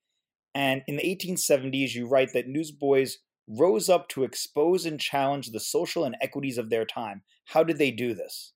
And 0.55 0.83
in 0.89 0.97
the 0.97 1.03
1870s, 1.03 1.95
you 1.95 2.09
write 2.09 2.33
that 2.33 2.49
newsboys 2.49 3.19
rose 3.49 3.89
up 3.89 4.09
to 4.09 4.25
expose 4.25 4.85
and 4.85 5.01
challenge 5.01 5.53
the 5.53 5.61
social 5.61 6.05
inequities 6.05 6.59
of 6.59 6.69
their 6.69 6.85
time. 6.85 7.23
How 7.45 7.63
did 7.63 7.79
they 7.79 7.93
do 7.93 8.13
this? 8.13 8.53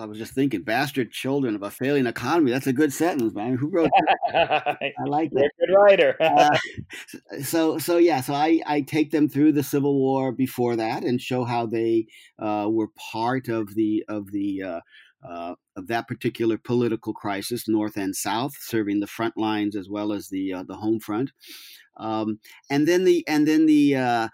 I 0.00 0.04
was 0.04 0.18
just 0.18 0.32
thinking, 0.32 0.62
bastard 0.62 1.10
children 1.12 1.54
of 1.54 1.62
a 1.62 1.70
failing 1.70 2.06
economy. 2.06 2.50
That's 2.50 2.66
a 2.66 2.72
good 2.72 2.92
sentence, 2.92 3.34
man. 3.34 3.56
Who 3.56 3.68
wrote 3.68 3.90
that? 4.32 4.78
I 4.98 5.04
like 5.08 5.30
that. 5.32 5.50
Good 5.58 5.74
writer. 5.74 6.16
uh, 6.20 6.56
so, 7.42 7.78
so 7.78 7.96
yeah, 7.96 8.20
so 8.20 8.34
I, 8.34 8.60
I 8.66 8.80
take 8.82 9.10
them 9.10 9.28
through 9.28 9.52
the 9.52 9.62
Civil 9.62 9.98
War 9.98 10.32
before 10.32 10.76
that 10.76 11.04
and 11.04 11.20
show 11.20 11.44
how 11.44 11.66
they 11.66 12.06
uh, 12.38 12.68
were 12.70 12.88
part 13.12 13.48
of 13.48 13.74
the 13.74 14.04
of 14.08 14.30
the 14.32 14.62
uh, 14.62 14.80
uh, 15.28 15.54
of 15.76 15.88
that 15.88 16.06
particular 16.06 16.58
political 16.58 17.12
crisis, 17.12 17.68
North 17.68 17.96
and 17.96 18.14
South, 18.14 18.52
serving 18.60 19.00
the 19.00 19.06
front 19.06 19.36
lines 19.36 19.74
as 19.74 19.88
well 19.88 20.12
as 20.12 20.28
the 20.28 20.52
uh, 20.52 20.62
the 20.62 20.76
home 20.76 21.00
front, 21.00 21.32
um, 21.96 22.38
and 22.70 22.86
then 22.86 23.04
the 23.04 23.26
and 23.26 23.46
then 23.46 23.66
the 23.66 23.96
uh, 23.96 24.28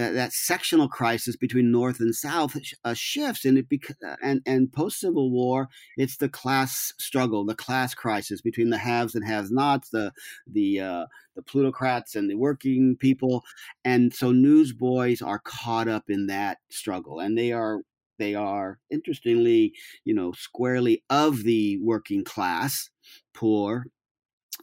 that, 0.00 0.14
that 0.14 0.32
sectional 0.32 0.88
crisis 0.88 1.36
between 1.36 1.70
North 1.70 2.00
and 2.00 2.14
South 2.14 2.56
uh, 2.84 2.94
shifts, 2.94 3.44
and 3.44 3.58
it 3.58 3.68
bec- 3.68 3.96
uh, 4.06 4.16
and 4.22 4.40
and 4.46 4.72
post 4.72 5.00
Civil 5.00 5.30
War, 5.30 5.68
it's 5.98 6.16
the 6.16 6.28
class 6.28 6.92
struggle, 6.98 7.44
the 7.44 7.54
class 7.54 7.94
crisis 7.94 8.40
between 8.40 8.70
the 8.70 8.78
haves 8.78 9.14
and 9.14 9.26
have-nots, 9.26 9.90
the 9.90 10.12
the 10.46 10.80
uh, 10.80 11.06
the 11.36 11.42
plutocrats 11.42 12.16
and 12.16 12.30
the 12.30 12.34
working 12.34 12.96
people, 12.96 13.44
and 13.84 14.14
so 14.14 14.32
newsboys 14.32 15.20
are 15.20 15.40
caught 15.40 15.88
up 15.88 16.04
in 16.08 16.26
that 16.28 16.58
struggle, 16.70 17.20
and 17.20 17.36
they 17.36 17.52
are 17.52 17.82
they 18.18 18.34
are 18.34 18.78
interestingly, 18.90 19.74
you 20.04 20.14
know, 20.14 20.32
squarely 20.32 21.02
of 21.10 21.42
the 21.42 21.78
working 21.82 22.24
class, 22.24 22.88
poor. 23.34 23.84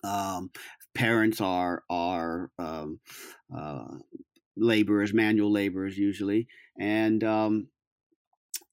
Um, 0.03 0.51
parents 0.96 1.41
are 1.41 1.84
are 1.89 2.50
um, 2.58 3.00
uh, 3.56 3.98
laborers, 4.58 5.14
manual 5.14 5.52
laborers 5.52 5.98
usually, 5.98 6.48
and 6.80 7.24
um, 7.24 7.68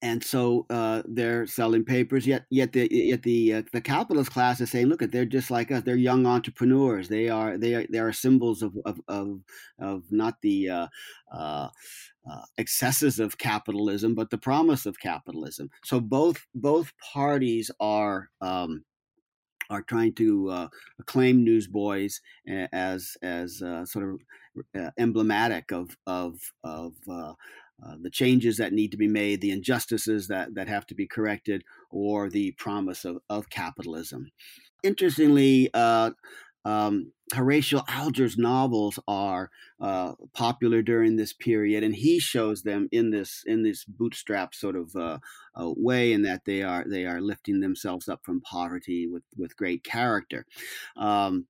and 0.04 0.22
so 0.22 0.66
uh, 0.68 1.02
they're 1.06 1.46
selling 1.46 1.82
papers. 1.82 2.26
Yet, 2.26 2.44
yet 2.50 2.72
the 2.72 2.88
yet 2.90 3.22
the 3.22 3.54
uh, 3.54 3.62
the 3.72 3.80
capitalist 3.80 4.30
class 4.30 4.60
is 4.60 4.70
saying, 4.70 4.88
look, 4.88 5.00
at 5.00 5.10
they're 5.10 5.24
just 5.24 5.50
like 5.50 5.72
us. 5.72 5.82
They're 5.82 5.96
young 5.96 6.26
entrepreneurs. 6.26 7.08
They 7.08 7.30
are 7.30 7.56
they 7.56 7.74
are 7.74 7.86
they 7.88 7.98
are 7.98 8.12
symbols 8.12 8.62
of 8.62 8.76
of 8.84 9.00
of, 9.08 9.40
of 9.78 10.02
not 10.10 10.34
the 10.42 10.68
uh, 10.68 10.86
uh, 11.32 11.68
uh 12.30 12.42
excesses 12.58 13.18
of 13.18 13.38
capitalism, 13.38 14.14
but 14.14 14.28
the 14.28 14.36
promise 14.36 14.84
of 14.84 15.00
capitalism. 15.00 15.70
So 15.84 16.00
both 16.00 16.44
both 16.54 16.92
parties 16.98 17.70
are. 17.80 18.28
Um, 18.42 18.84
are 19.70 19.80
trying 19.80 20.12
to 20.12 20.50
uh, 20.50 20.68
claim 21.06 21.42
newsboys 21.42 22.20
as 22.46 23.16
as 23.22 23.62
uh, 23.62 23.82
sort 23.86 24.06
of 24.06 24.20
uh, 24.78 24.90
emblematic 24.98 25.72
of 25.72 25.96
of 26.06 26.38
of 26.62 26.94
uh, 27.08 27.34
uh, 27.84 27.96
the 28.00 28.10
changes 28.10 28.56
that 28.56 28.72
need 28.72 28.90
to 28.92 28.96
be 28.96 29.08
made, 29.08 29.40
the 29.40 29.50
injustices 29.50 30.28
that 30.28 30.54
that 30.54 30.68
have 30.68 30.86
to 30.86 30.94
be 30.94 31.06
corrected, 31.06 31.64
or 31.90 32.30
the 32.30 32.52
promise 32.52 33.04
of, 33.04 33.18
of 33.28 33.50
capitalism. 33.50 34.30
Interestingly, 34.82 35.70
uh, 35.74 36.10
um, 36.64 37.12
Horatio 37.32 37.82
Alger's 37.88 38.38
novels 38.38 38.98
are 39.08 39.50
uh, 39.80 40.12
popular 40.34 40.82
during 40.82 41.16
this 41.16 41.32
period, 41.32 41.82
and 41.82 41.94
he 41.94 42.18
shows 42.18 42.62
them 42.62 42.88
in 42.92 43.10
this 43.10 43.42
in 43.46 43.62
this 43.62 43.84
bootstrap 43.84 44.54
sort 44.54 44.76
of 44.76 44.94
uh, 44.94 45.18
uh, 45.58 45.72
way, 45.76 46.12
in 46.12 46.22
that 46.22 46.44
they 46.44 46.62
are 46.62 46.84
they 46.86 47.06
are 47.06 47.20
lifting 47.20 47.60
themselves 47.60 48.08
up 48.08 48.20
from 48.24 48.40
poverty 48.40 49.06
with 49.06 49.24
with 49.36 49.56
great 49.56 49.84
character. 49.84 50.46
Um, 50.96 51.46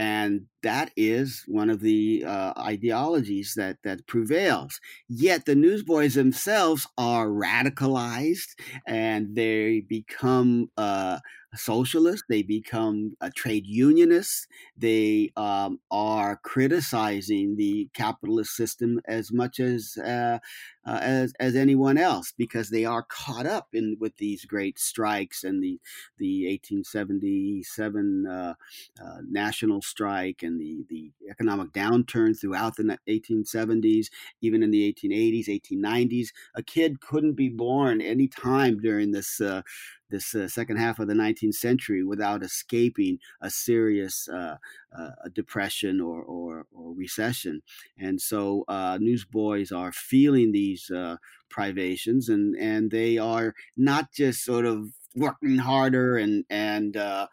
and 0.00 0.46
that 0.62 0.90
is 0.96 1.44
one 1.46 1.68
of 1.68 1.80
the 1.80 2.24
uh, 2.26 2.54
ideologies 2.58 3.52
that 3.54 3.76
that 3.84 4.06
prevails. 4.06 4.80
Yet 5.10 5.44
the 5.44 5.54
newsboys 5.54 6.14
themselves 6.14 6.86
are 6.96 7.26
radicalized, 7.28 8.54
and 8.86 9.36
they 9.36 9.80
become 9.80 10.70
uh, 10.78 11.18
socialists. 11.54 12.24
They 12.28 12.42
become 12.42 13.16
a 13.20 13.30
trade 13.30 13.66
unionists. 13.66 14.46
They 14.76 15.32
um, 15.36 15.80
are 15.90 16.36
criticizing 16.36 17.56
the 17.56 17.88
capitalist 17.94 18.54
system 18.54 19.00
as 19.06 19.32
much 19.32 19.60
as 19.60 19.96
uh, 19.98 20.38
uh, 20.86 20.98
as 21.02 21.32
as 21.38 21.56
anyone 21.56 21.98
else 21.98 22.32
because 22.36 22.70
they 22.70 22.84
are 22.84 23.02
caught 23.02 23.46
up 23.46 23.68
in 23.72 23.96
with 24.00 24.16
these 24.16 24.44
great 24.44 24.78
strikes 24.78 25.44
and 25.44 25.62
the 25.62 25.78
the 26.18 26.46
1877 26.48 28.26
uh, 28.26 28.54
uh, 29.02 29.18
national 29.28 29.82
strike 29.82 30.42
and 30.42 30.60
the 30.60 30.84
the 30.88 31.12
economic 31.30 31.72
downturn 31.72 32.38
throughout 32.38 32.76
the 32.76 32.98
1870s, 33.08 34.08
even 34.40 34.62
in 34.62 34.70
the 34.70 34.92
1880s, 34.92 35.48
1890s. 35.48 36.28
A 36.54 36.62
kid 36.62 37.00
couldn't 37.00 37.34
be 37.34 37.48
born 37.48 38.00
any 38.00 38.28
time 38.28 38.78
during 38.80 39.12
this 39.12 39.40
uh, 39.40 39.62
this 40.10 40.34
uh, 40.34 40.48
second 40.48 40.76
half 40.76 40.98
of 40.98 41.08
the 41.08 41.14
19th 41.14 41.54
century 41.54 42.04
without 42.04 42.42
escaping 42.42 43.18
a 43.40 43.50
serious 43.50 44.28
uh, 44.28 44.56
uh, 44.96 45.10
depression 45.32 46.00
or, 46.00 46.22
or, 46.22 46.66
or, 46.72 46.94
recession. 46.94 47.62
And 47.98 48.20
so 48.20 48.64
uh, 48.68 48.98
newsboys 49.00 49.72
are 49.72 49.92
feeling 49.92 50.52
these 50.52 50.90
uh, 50.90 51.16
privations 51.48 52.28
and, 52.28 52.56
and 52.56 52.90
they 52.90 53.18
are 53.18 53.54
not 53.76 54.12
just 54.12 54.44
sort 54.44 54.66
of 54.66 54.88
working 55.14 55.58
harder 55.58 56.16
and, 56.16 56.44
and 56.50 56.96
uh, 56.96 57.28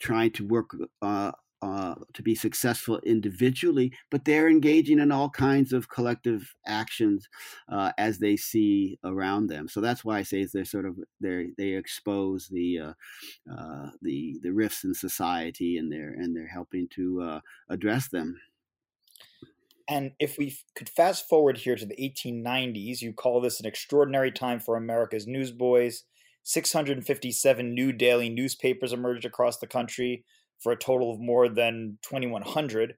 trying 0.00 0.32
to 0.32 0.46
work 0.46 0.74
uh, 1.62 1.94
to 2.14 2.22
be 2.22 2.34
successful 2.34 3.00
individually, 3.00 3.92
but 4.10 4.24
they're 4.24 4.48
engaging 4.48 4.98
in 4.98 5.10
all 5.10 5.30
kinds 5.30 5.72
of 5.72 5.88
collective 5.88 6.54
actions 6.66 7.28
uh, 7.68 7.92
as 7.98 8.18
they 8.18 8.36
see 8.36 8.98
around 9.04 9.48
them. 9.48 9.68
So 9.68 9.80
that's 9.80 10.04
why 10.04 10.18
I 10.18 10.22
say 10.22 10.44
they're 10.44 10.64
sort 10.64 10.86
of 10.86 10.98
they 11.20 11.48
they 11.56 11.70
expose 11.70 12.48
the 12.48 12.78
uh, 12.78 12.92
uh, 13.52 13.90
the 14.02 14.38
the 14.42 14.52
rifts 14.52 14.84
in 14.84 14.94
society, 14.94 15.78
and 15.78 15.90
they're 15.90 16.10
and 16.10 16.36
they're 16.36 16.46
helping 16.46 16.88
to 16.90 17.22
uh, 17.22 17.40
address 17.68 18.08
them. 18.08 18.40
And 19.88 20.12
if 20.20 20.36
we 20.36 20.54
could 20.74 20.90
fast 20.90 21.28
forward 21.28 21.56
here 21.56 21.74
to 21.74 21.86
the 21.86 21.96
1890s, 21.96 23.00
you 23.00 23.14
call 23.14 23.40
this 23.40 23.58
an 23.58 23.66
extraordinary 23.66 24.30
time 24.30 24.60
for 24.60 24.76
America's 24.76 25.26
newsboys. 25.26 26.04
657 26.44 27.74
new 27.74 27.92
daily 27.92 28.30
newspapers 28.30 28.92
emerged 28.92 29.26
across 29.26 29.58
the 29.58 29.66
country 29.66 30.24
for 30.60 30.72
a 30.72 30.76
total 30.76 31.12
of 31.12 31.20
more 31.20 31.48
than 31.48 31.98
2,100. 32.02 32.94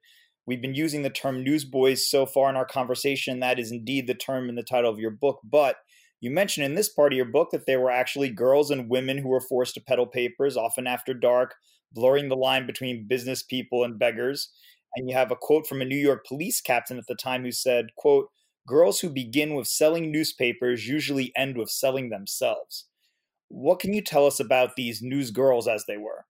We've 0.47 0.63
been 0.63 0.75
using 0.75 1.03
the 1.03 1.11
term 1.11 1.45
newsboys 1.45 2.09
so 2.09 2.27
far 2.27 2.51
in 2.51 2.57
our 2.57 2.65
conversation. 2.65 3.41
That 3.41 3.59
is 3.59 3.71
indeed 3.71 4.07
the 4.07 4.15
term 4.15 4.49
in 4.49 4.55
the 4.55 4.63
title 4.63 4.91
of 4.91 4.99
your 4.99 5.11
book. 5.11 5.41
But 5.45 5.77
you 6.21 6.31
mentioned 6.31 6.67
in 6.67 6.75
this 6.75 6.89
part 6.89 7.13
of 7.13 7.17
your 7.17 7.27
book 7.27 7.51
that 7.53 7.67
there 7.67 7.81
were 7.81 7.91
actually 7.91 8.31
girls 8.31 8.71
and 8.71 8.91
women 8.91 9.19
who 9.19 9.29
were 9.29 9.41
forced 9.41 9.75
to 9.75 9.81
peddle 9.81 10.07
papers, 10.07 10.57
often 10.57 10.87
after 10.87 11.15
dark, 11.15 11.55
blurring 11.93 12.29
the 12.29 12.37
line 12.37 12.67
between 12.67 13.07
business 13.09 13.43
people 13.43 13.85
and 13.85 13.99
beggars. 13.99 14.51
And 14.97 15.09
you 15.09 15.15
have 15.15 15.31
a 15.31 15.37
quote 15.37 15.67
from 15.67 15.81
a 15.81 15.85
New 15.85 15.97
York 15.97 16.27
police 16.27 16.61
captain 16.61 16.99
at 16.99 17.07
the 17.07 17.15
time 17.15 17.43
who 17.43 17.53
said, 17.53 17.95
quote, 17.97 18.29
girls 18.67 19.01
who 19.01 19.09
begin 19.09 19.55
with 19.55 19.67
selling 19.67 20.13
newspapers 20.13 20.87
usually 20.87 21.33
end 21.37 21.57
with 21.57 21.71
selling 21.71 22.11
themselves. 22.11 22.87
What 23.49 23.81
can 23.81 23.93
you 23.93 24.03
tell 24.03 24.27
us 24.27 24.39
about 24.39 24.77
these 24.77 25.01
news 25.03 25.31
girls 25.31 25.67
as 25.67 25.85
they 25.87 25.97
were? 25.97 26.25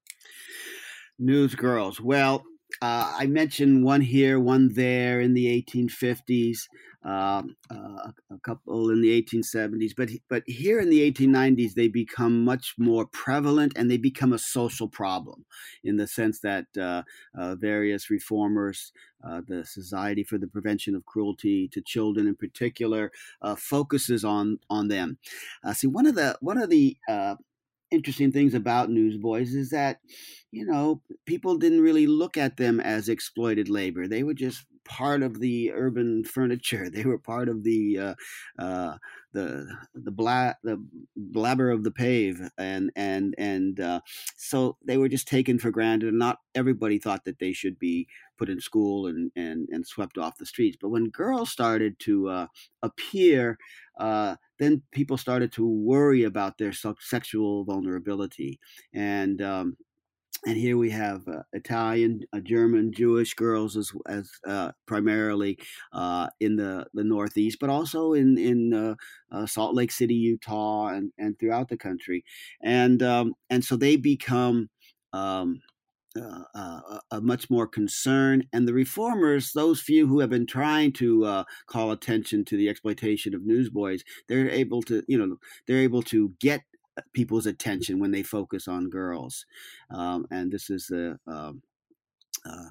News 1.21 1.55
girls. 1.55 2.01
Well, 2.01 2.45
uh, 2.81 3.13
I 3.19 3.27
mentioned 3.27 3.85
one 3.85 4.01
here, 4.01 4.41
one 4.41 4.73
there 4.73 5.21
in 5.21 5.35
the 5.35 5.47
1850s, 5.47 6.61
um, 7.05 7.57
uh, 7.71 8.11
a 8.31 8.39
couple 8.43 8.89
in 8.89 9.03
the 9.03 9.23
1870s, 9.23 9.93
but 9.95 10.09
but 10.31 10.43
here 10.47 10.81
in 10.81 10.89
the 10.89 11.11
1890s 11.11 11.75
they 11.75 11.89
become 11.89 12.43
much 12.43 12.75
more 12.79 13.05
prevalent 13.05 13.75
and 13.77 13.91
they 13.91 13.99
become 13.99 14.33
a 14.33 14.39
social 14.39 14.89
problem, 14.89 15.45
in 15.85 15.99
the 15.99 16.07
sense 16.07 16.41
that 16.41 16.67
uh, 16.79 17.03
uh 17.37 17.55
various 17.55 18.09
reformers, 18.09 18.93
uh, 19.23 19.43
the 19.47 19.65
Society 19.67 20.25
for 20.25 20.39
the 20.39 20.47
Prevention 20.47 20.95
of 20.95 21.05
Cruelty 21.05 21.69
to 21.69 21.83
Children 21.83 22.27
in 22.27 22.37
particular, 22.37 23.13
uh, 23.43 23.57
focuses 23.57 24.25
on 24.25 24.59
on 24.71 24.89
them. 24.89 25.19
see, 25.75 25.87
one 25.87 26.07
of 26.07 26.15
the 26.15 26.39
one 26.41 26.57
of 26.57 26.71
the 26.71 26.97
interesting 27.91 28.33
things 28.33 28.55
about 28.55 28.91
newsboys 28.91 29.55
is 29.55 29.71
that 29.71 29.99
you 30.51 30.65
know 30.65 31.03
people 31.27 31.57
didn't 31.57 31.81
really 31.81 32.07
look 32.07 32.37
at 32.37 32.57
them 32.57 32.81
as 32.81 33.09
exploited 33.09 33.69
labor 33.69 34.07
they 34.07 34.23
were 34.23 34.35
just 34.35 34.67
part 34.85 35.23
of 35.23 35.39
the 35.39 35.71
urban 35.73 36.25
furniture. 36.35 36.91
They 36.91 37.05
were 37.05 37.19
part 37.19 37.49
of 37.49 37.63
the 37.63 37.99
uh, 37.99 38.15
uh, 38.59 38.97
the 39.33 39.73
the 39.95 40.11
bla- 40.11 40.57
the 40.65 40.85
blabber 41.17 41.71
of 41.71 41.85
the 41.85 41.91
pave, 41.93 42.41
and 42.59 42.91
and 42.97 43.35
and 43.39 43.79
uh, 43.79 44.01
so 44.37 44.77
they 44.85 44.97
were 44.97 45.09
just 45.09 45.29
taken 45.29 45.59
for 45.59 45.71
granted. 45.71 46.09
And 46.09 46.19
not 46.19 46.39
everybody 46.55 46.99
thought 46.99 47.25
that 47.25 47.39
they 47.39 47.53
should 47.53 47.79
be 47.79 48.09
put 48.39 48.49
in 48.49 48.61
school 48.61 49.07
and 49.07 49.31
and 49.37 49.69
and 49.71 49.87
swept 49.87 50.19
off 50.19 50.39
the 50.39 50.47
streets. 50.47 50.77
But 50.81 50.89
when 50.89 51.11
girls 51.11 51.53
started 51.53 51.99
to 52.01 52.29
uh, 52.29 52.47
appear, 52.83 53.59
uh, 54.01 54.37
then 54.59 54.83
people 54.93 55.17
started 55.17 55.53
to 55.53 55.67
worry 55.67 56.25
about 56.25 56.59
their 56.59 56.73
sexual 57.01 57.65
vulnerability, 57.65 58.59
and 58.95 59.41
um, 59.43 59.77
and 60.47 60.57
here 60.57 60.79
we 60.79 60.91
have 60.91 61.27
uh, 61.29 61.43
Italian, 61.53 62.23
uh, 62.33 62.41
German, 62.41 62.93
Jewish 62.93 63.35
girls 63.35 63.77
as 63.77 63.93
as 64.07 64.31
uh, 64.47 64.73
primarily 64.87 65.59
uh, 65.93 66.29
in 66.41 66.57
the, 66.57 66.87
the 66.95 67.05
Northeast, 67.05 67.59
but 67.61 67.71
also 67.71 68.15
in 68.15 68.39
in 68.39 68.73
uh, 69.33 69.47
Salt 69.47 69.75
Lake 69.75 69.93
City, 69.93 70.15
Utah, 70.15 70.89
and, 70.89 71.13
and 71.19 71.39
throughout 71.39 71.69
the 71.69 71.77
country, 71.77 72.25
and 72.63 73.03
um, 73.03 73.35
and 73.51 73.65
so 73.65 73.77
they 73.77 73.97
become. 73.97 74.71
Um, 75.13 75.61
a 76.17 77.21
much 77.21 77.49
more 77.51 77.67
concern, 77.67 78.45
and 78.53 78.67
the 78.67 78.75
reformers, 78.75 79.53
those 79.53 79.81
few 79.81 80.07
who 80.07 80.21
have 80.21 80.31
been 80.31 80.47
trying 80.47 80.93
to 80.95 81.45
call 81.67 81.93
attention 81.93 82.45
to 82.47 82.57
the 82.57 82.69
exploitation 82.69 83.35
of 83.35 83.47
newsboys, 83.47 84.03
they're 84.29 84.51
able 84.51 84.83
to, 84.83 85.03
you 85.07 85.19
know, 85.19 85.37
they're 85.67 85.79
able 85.79 86.03
to 86.03 86.33
get 86.41 86.63
people's 87.13 87.47
attention 87.47 87.99
when 87.99 88.11
they 88.11 88.23
focus 88.23 88.69
on 88.69 88.91
girls. 88.91 89.47
Um, 89.91 90.27
and 90.31 90.53
this 90.53 90.69
is 90.69 90.87
the 90.87 91.19
um, 91.27 91.63
uh, 92.45 92.69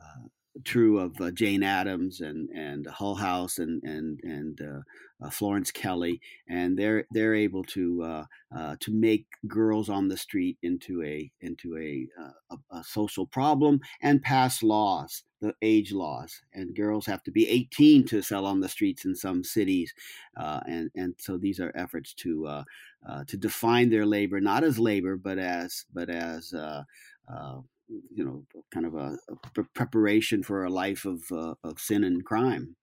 uh, 0.00 0.28
true 0.64 0.98
of 0.98 1.20
uh, 1.20 1.30
Jane 1.30 1.62
Addams 1.62 2.20
and 2.20 2.48
and 2.50 2.86
Hull 2.86 3.14
House 3.14 3.58
and 3.58 3.82
and 3.82 4.20
and 4.22 4.60
uh, 4.60 5.24
uh, 5.24 5.30
Florence 5.30 5.70
Kelley, 5.70 6.20
and 6.48 6.78
they're 6.78 7.04
they're 7.10 7.34
able 7.34 7.64
to 7.64 8.02
uh, 8.02 8.24
uh 8.54 8.76
to 8.80 8.92
make 8.92 9.26
girls 9.46 9.88
on 9.88 10.08
the 10.08 10.16
street 10.16 10.58
into 10.62 11.02
a 11.02 11.30
into 11.40 11.76
a, 11.76 12.06
uh, 12.20 12.56
a, 12.72 12.76
a, 12.78 12.84
social 12.84 13.26
problem 13.26 13.80
and 14.02 14.22
pass 14.22 14.62
laws, 14.62 15.24
the 15.40 15.54
age 15.62 15.92
laws, 15.92 16.42
and 16.52 16.76
girls 16.76 17.06
have 17.06 17.22
to 17.22 17.30
be 17.30 17.48
18 17.48 18.04
to 18.06 18.22
sell 18.22 18.46
on 18.46 18.60
the 18.60 18.68
streets 18.68 19.04
in 19.04 19.14
some 19.14 19.42
cities, 19.42 19.92
and 20.36 20.90
and 20.94 21.14
so 21.18 21.36
these 21.36 21.60
are 21.60 21.72
efforts 21.74 22.14
to 22.14 22.64
to 23.26 23.36
define 23.36 23.88
their 23.88 24.04
labor 24.06 24.40
not 24.40 24.64
as 24.64 24.78
labor 24.78 25.16
but 25.16 25.38
as 25.38 25.84
but 25.94 26.10
as 26.10 26.52
you 27.88 28.24
know, 28.24 28.44
kind 28.72 28.86
of 28.86 28.94
a, 28.94 29.16
a 29.28 29.62
preparation 29.74 30.42
for 30.42 30.64
a 30.64 30.70
life 30.70 31.04
of 31.04 31.22
uh, 31.32 31.54
of 31.62 31.78
sin 31.78 32.04
and 32.04 32.24
crime. 32.24 32.76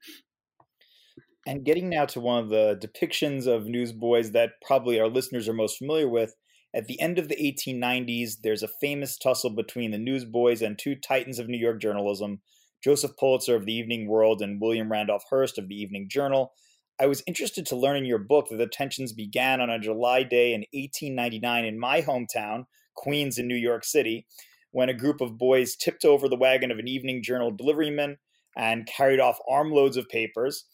And 1.46 1.66
getting 1.66 1.90
now 1.90 2.06
to 2.06 2.22
one 2.22 2.42
of 2.42 2.50
the 2.50 2.80
depictions 2.82 3.48
of 3.48 3.66
newsboys 3.66 4.32
that 4.32 4.52
probably 4.66 5.00
our 5.00 5.10
listeners 5.10 5.50
are 5.50 5.54
most 5.54 5.78
familiar 5.78 6.08
with, 6.08 6.36
at 6.74 6.88
the 6.88 7.00
end 7.02 7.20
of 7.20 7.28
the 7.28 7.36
1890s, 7.36 8.38
there's 8.44 8.64
a 8.64 8.70
famous 8.82 9.18
tussle 9.18 9.50
between 9.50 9.92
the 9.92 9.98
newsboys 9.98 10.62
and 10.62 10.80
two 10.80 10.96
titans 10.96 11.40
of 11.40 11.48
New 11.50 11.58
York 11.58 11.82
journalism, 11.82 12.42
Joseph 12.82 13.12
Pulitzer 13.20 13.56
of 13.56 13.66
the 13.66 13.74
Evening 13.74 14.08
World 14.08 14.42
and 14.42 14.62
William 14.62 14.90
Randolph 14.90 15.26
Hearst 15.30 15.58
of 15.58 15.68
the 15.68 15.76
Evening 15.76 16.08
Journal. 16.10 16.54
I 17.00 17.08
was 17.08 17.24
interested 17.28 17.66
to 17.68 17.76
learn 17.76 17.98
in 17.98 18.06
your 18.06 18.20
book 18.20 18.48
that 18.50 18.58
the 18.58 18.68
tensions 18.68 19.12
began 19.12 19.60
on 19.60 19.70
a 19.70 19.80
July 19.80 20.24
day 20.24 20.54
in 20.54 20.62
1899 20.72 21.66
in 21.66 21.80
my 21.80 22.02
hometown, 22.02 22.66
Queens, 22.96 23.38
in 23.38 23.48
New 23.48 23.56
York 23.56 23.84
City 23.84 24.26
when 24.74 24.90
a 24.90 24.94
group 24.94 25.22
of 25.22 25.38
boys 25.38 25.76
tipped 25.76 26.04
over 26.04 26.28
the 26.28 26.36
wagon 26.36 26.72
of 26.72 26.80
an 26.80 26.88
evening 26.88 27.24
journal 27.24 27.52
deliveryman 27.52 28.18
and 28.58 28.88
carried 28.88 29.20
off 29.20 29.40
armloads 29.50 29.96
of 29.98 30.10
papers. 30.10 30.66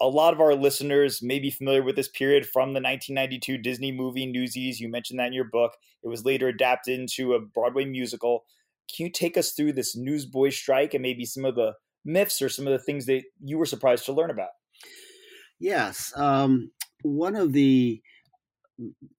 A 0.00 0.08
lot 0.08 0.34
of 0.34 0.40
our 0.40 0.54
listeners 0.54 1.22
may 1.22 1.38
be 1.38 1.50
familiar 1.50 1.82
with 1.82 1.94
this 1.94 2.08
period 2.08 2.44
from 2.44 2.70
the 2.70 2.80
1992 2.80 3.58
Disney 3.58 3.92
movie 3.92 4.26
Newsies. 4.26 4.80
You 4.80 4.90
mentioned 4.90 5.20
that 5.20 5.28
in 5.28 5.32
your 5.32 5.44
book. 5.44 5.76
It 6.02 6.08
was 6.08 6.24
later 6.24 6.48
adapted 6.48 6.98
into 6.98 7.34
a 7.34 7.40
Broadway 7.40 7.84
musical. 7.84 8.44
Can 8.94 9.06
you 9.06 9.12
take 9.12 9.36
us 9.36 9.52
through 9.52 9.74
this 9.74 9.96
newsboy 9.96 10.50
strike 10.50 10.94
and 10.94 11.02
maybe 11.02 11.24
some 11.24 11.44
of 11.44 11.54
the 11.54 11.74
myths 12.04 12.42
or 12.42 12.48
some 12.48 12.66
of 12.66 12.72
the 12.72 12.78
things 12.78 13.06
that 13.06 13.22
you 13.44 13.58
were 13.58 13.66
surprised 13.66 14.06
to 14.06 14.12
learn 14.12 14.30
about? 14.30 14.50
Yes. 15.60 16.12
Um, 16.16 16.72
one 17.02 17.36
of 17.36 17.52
the 17.52 18.02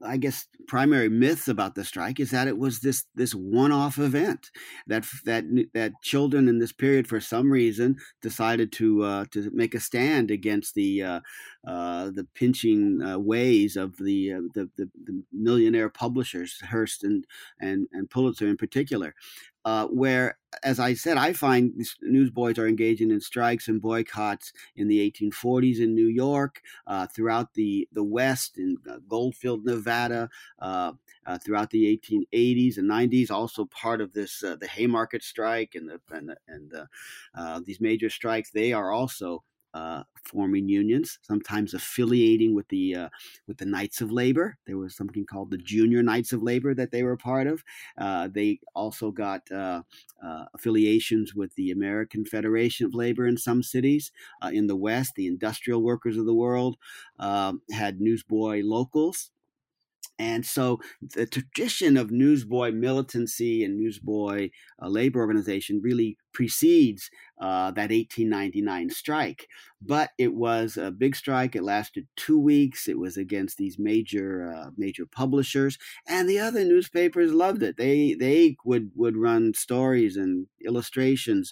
I 0.04 0.18
guess 0.18 0.48
primary 0.68 1.10
myth 1.10 1.48
about 1.48 1.76
the 1.76 1.84
strike 1.84 2.20
is 2.20 2.32
that 2.32 2.48
it 2.48 2.58
was 2.58 2.80
this 2.80 3.06
this 3.16 3.36
one-off 3.36 4.00
event 4.00 4.50
that 4.88 5.06
that 5.26 5.44
that 5.74 5.94
children 6.02 6.48
in 6.48 6.60
this 6.60 6.72
period 6.72 7.08
for 7.08 7.20
some 7.20 7.52
reason 7.52 7.98
decided 8.22 8.72
to 8.74 9.04
uh, 9.04 9.26
to 9.32 9.52
make 9.54 9.76
a 9.76 9.80
stand 9.80 10.32
against 10.32 10.74
the 10.76 11.04
uh, 11.04 11.20
uh, 11.68 12.06
the 12.06 12.28
pinching 12.34 13.02
uh, 13.02 13.20
ways 13.20 13.76
of 13.76 13.98
the, 13.98 14.34
uh, 14.34 14.42
the, 14.54 14.70
the 14.78 14.90
the 15.06 15.24
millionaire 15.32 15.90
publishers 15.90 16.60
Hearst 16.62 17.04
and 17.04 17.26
and 17.60 17.88
and 17.92 18.10
Pulitzer 18.10 18.48
in 18.48 18.58
particular, 18.58 19.14
uh, 19.66 19.88
where, 19.88 20.38
as 20.64 20.80
I 20.80 20.94
said, 20.94 21.18
I 21.18 21.34
find 21.34 21.74
newsboys 22.02 22.58
are 22.58 22.68
engaging 22.68 23.12
in 23.12 23.22
strikes 23.22 23.68
and 23.68 23.82
boycotts 23.82 24.52
in 24.76 24.88
the 24.88 25.12
1840s 25.12 25.80
in 25.80 25.96
New 25.96 26.08
York, 26.08 26.62
uh, 26.88 27.08
throughout 27.08 27.54
the, 27.54 27.88
the 27.92 28.04
West, 28.04 28.58
in 28.58 28.78
uh, 28.90 28.98
Goldfield, 29.08 29.66
Nevada, 29.66 30.30
uh, 30.60 30.94
uh, 31.26 31.38
throughout 31.38 31.70
the 31.70 32.00
1880s 32.02 32.78
and 32.78 32.90
90s, 32.90 33.32
also 33.32 33.66
part 33.66 34.02
of 34.02 34.14
this, 34.14 34.44
uh, 34.44 34.56
the 34.56 34.68
Haymarket 34.68 35.24
strike 35.24 35.76
and, 35.76 35.90
the, 35.90 36.02
and, 36.10 36.30
the, 36.30 36.88
and 37.36 37.66
these 37.66 37.80
major 37.80 38.10
strikes, 38.10 38.50
they 38.50 38.74
are 38.74 38.92
also 38.92 39.44
uh, 39.74 40.04
forming 40.24 40.68
unions, 40.70 41.20
sometimes 41.22 41.74
affiliating 41.74 42.54
with 42.56 42.68
the 42.70 42.96
uh, 42.96 43.10
with 43.48 43.58
the 43.58 43.66
Knights 43.66 44.02
of 44.02 44.12
Labor. 44.12 44.58
There 44.66 44.78
was 44.78 44.96
something 44.96 45.26
called 45.26 45.52
the 45.52 45.58
Junior 45.58 46.04
Knights 46.04 46.34
of 46.34 46.44
Labor 46.44 46.74
that 46.76 46.92
they 46.92 47.04
were 47.04 47.18
part 47.18 47.48
of. 47.48 47.64
Uh, 47.98 48.28
they 48.28 48.60
also 48.76 49.12
got 49.12 49.50
uh, 49.52 49.84
uh, 50.24 50.46
affiliations 50.54 51.34
with 51.36 51.56
the 51.56 51.72
American 51.72 52.26
Federation 52.26 52.86
of 52.86 52.94
Labor 52.94 53.26
in 53.26 53.38
some 53.38 53.64
cities 53.64 54.12
uh, 54.44 54.52
in 54.54 54.68
the 54.68 54.76
West. 54.76 55.14
The 55.16 55.28
Industrial 55.28 55.82
Workers 55.82 56.18
of 56.18 56.26
the 56.26 56.36
World 56.36 56.78
um, 57.20 57.62
had 57.72 58.02
newsboy 58.02 58.62
locals. 58.64 59.32
And 60.20 60.46
so 60.46 60.80
the 61.02 61.26
tradition 61.26 61.98
of 61.98 62.12
newsboy 62.12 62.72
militancy 62.72 63.64
and 63.64 63.78
newsboy 63.78 64.52
uh, 64.82 64.88
labor 64.88 65.20
organization 65.20 65.82
really 65.82 66.18
precedes 66.34 67.10
uh, 67.40 67.72
that 67.72 67.90
1899 67.92 68.90
strike. 68.92 69.48
But 69.84 70.12
it 70.20 70.36
was 70.36 70.78
a 70.78 70.92
big 70.92 71.16
strike. 71.16 71.56
It 71.56 71.64
lasted 71.64 72.08
two 72.16 72.40
weeks. 72.40 72.88
It 72.88 73.00
was 73.00 73.18
against 73.18 73.58
these 73.58 73.80
major 73.80 74.54
uh, 74.54 74.70
major 74.78 75.08
publishers, 75.08 75.80
and 76.08 76.30
the 76.30 76.38
other 76.38 76.64
newspapers 76.64 77.34
loved 77.34 77.64
it. 77.64 77.78
They 77.78 78.14
they 78.14 78.58
would 78.64 78.92
would 78.96 79.18
run 79.18 79.56
stories 79.56 80.18
and 80.18 80.46
illustrations 80.64 81.52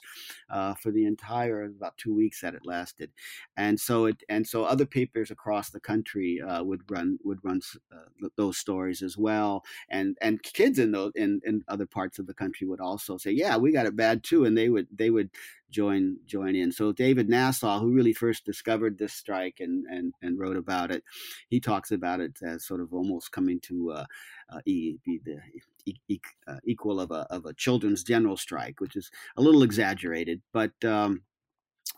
uh, 0.52 0.76
for 0.76 0.92
the 0.92 1.06
entire 1.06 1.64
about 1.64 1.98
two 1.98 2.14
weeks 2.14 2.42
that 2.42 2.54
it 2.54 2.68
lasted, 2.68 3.12
and 3.58 3.80
so 3.80 4.06
it 4.06 4.22
and 4.30 4.46
so 4.46 4.64
other 4.64 4.86
papers 4.86 5.32
across 5.32 5.72
the 5.72 5.80
country 5.80 6.40
uh, 6.40 6.64
would 6.64 6.82
run 6.90 7.18
would 7.24 7.40
run 7.44 7.62
uh, 7.92 8.28
those 8.38 8.58
stories 8.60 9.02
as 9.02 9.18
well, 9.18 9.64
and 9.90 10.18
and 10.22 10.44
kids 10.44 10.80
in 10.80 10.92
those 10.92 11.12
in, 11.16 11.42
in 11.46 11.64
other 11.68 11.86
parts 11.86 12.20
of 12.20 12.28
the 12.28 12.34
country 12.34 12.68
would 12.68 12.80
also 12.80 13.18
say, 13.18 13.32
yeah, 13.32 13.58
we 13.58 13.72
got 13.72 13.86
it 13.86 13.96
bad 13.96 14.24
too, 14.24 14.46
and 14.46 14.58
they 14.58 14.69
would 14.70 14.88
they 14.94 15.10
would 15.10 15.30
join 15.70 16.18
join 16.26 16.56
in. 16.56 16.72
So 16.72 16.92
David 16.92 17.30
Nasaw, 17.30 17.80
who 17.80 17.92
really 17.92 18.14
first 18.14 18.46
discovered 18.46 18.98
this 18.98 19.14
strike 19.14 19.58
and 19.60 19.86
and, 19.88 20.14
and 20.22 20.40
wrote 20.40 20.58
about 20.58 20.92
it, 20.92 21.04
he 21.50 21.60
talks 21.60 21.92
about 21.92 22.20
it 22.20 22.38
as 22.44 22.66
sort 22.66 22.82
of 22.82 22.94
almost 22.94 23.32
coming 23.32 23.60
to 23.62 23.92
uh, 23.92 24.06
uh, 24.50 24.60
be 24.66 25.00
the 25.06 26.20
uh, 26.48 26.58
equal 26.66 27.00
of 27.00 27.12
a 27.12 27.26
of 27.30 27.46
a 27.46 27.54
children's 27.54 28.04
general 28.04 28.38
strike, 28.38 28.80
which 28.80 28.96
is 28.96 29.10
a 29.38 29.42
little 29.42 29.64
exaggerated, 29.64 30.42
but 30.54 30.72
um, 30.84 31.22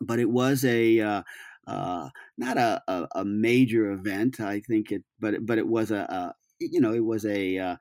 but 0.02 0.20
it 0.20 0.30
was 0.30 0.66
a 0.66 1.00
uh, 1.00 1.24
uh, 1.68 2.10
not 2.38 2.58
a, 2.58 2.82
a, 2.88 3.08
a, 3.16 3.26
major 3.26 3.92
event, 3.92 4.40
I 4.40 4.62
think 4.62 4.92
it, 4.92 5.04
but 5.20 5.46
but 5.46 5.58
it 5.58 5.68
was 5.68 5.92
a, 5.92 6.02
a 6.02 6.36
you 6.60 6.82
know 6.82 6.94
it 6.94 7.04
was 7.04 7.26
a 7.26 7.78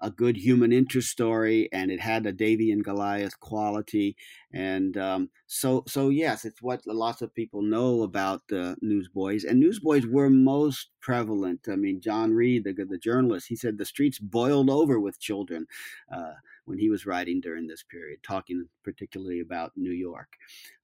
a 0.00 0.10
good 0.10 0.36
human 0.36 0.72
interest 0.72 1.08
story, 1.08 1.68
and 1.72 1.90
it 1.90 2.00
had 2.00 2.26
a 2.26 2.32
Davy 2.32 2.70
and 2.70 2.84
Goliath 2.84 3.40
quality. 3.40 4.16
And 4.52 4.96
um, 4.96 5.30
so, 5.46 5.84
so 5.88 6.08
yes, 6.10 6.44
it's 6.44 6.62
what 6.62 6.86
lots 6.86 7.22
of 7.22 7.34
people 7.34 7.62
know 7.62 8.02
about 8.02 8.42
the 8.48 8.76
newsboys. 8.80 9.44
And 9.44 9.58
newsboys 9.58 10.06
were 10.06 10.30
most 10.30 10.90
prevalent. 11.00 11.66
I 11.68 11.76
mean, 11.76 12.00
John 12.00 12.32
Reed, 12.32 12.64
the 12.64 12.72
the 12.72 12.98
journalist, 12.98 13.48
he 13.48 13.56
said 13.56 13.78
the 13.78 13.84
streets 13.84 14.18
boiled 14.18 14.70
over 14.70 15.00
with 15.00 15.20
children. 15.20 15.66
Uh, 16.10 16.34
when 16.66 16.78
he 16.78 16.88
was 16.88 17.04
writing 17.04 17.42
during 17.42 17.66
this 17.66 17.82
period, 17.82 18.20
talking 18.22 18.68
particularly 18.82 19.38
about 19.38 19.72
New 19.76 19.92
York, 19.92 20.32